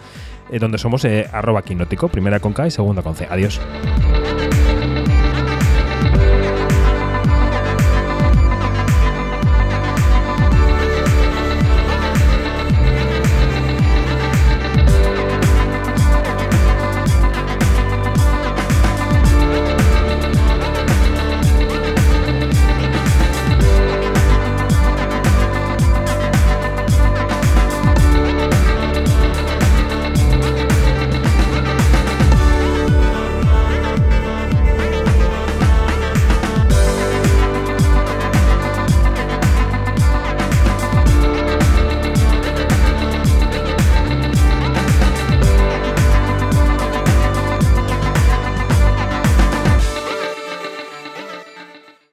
eh, 0.50 0.59
donde 0.59 0.78
somos 0.78 1.04
eh, 1.04 1.28
arroba 1.32 1.62
quinótico, 1.62 2.09
primera 2.09 2.40
con 2.40 2.52
K 2.52 2.66
y 2.66 2.70
segunda 2.72 3.02
con 3.02 3.14
C. 3.14 3.28
Adiós. 3.30 3.61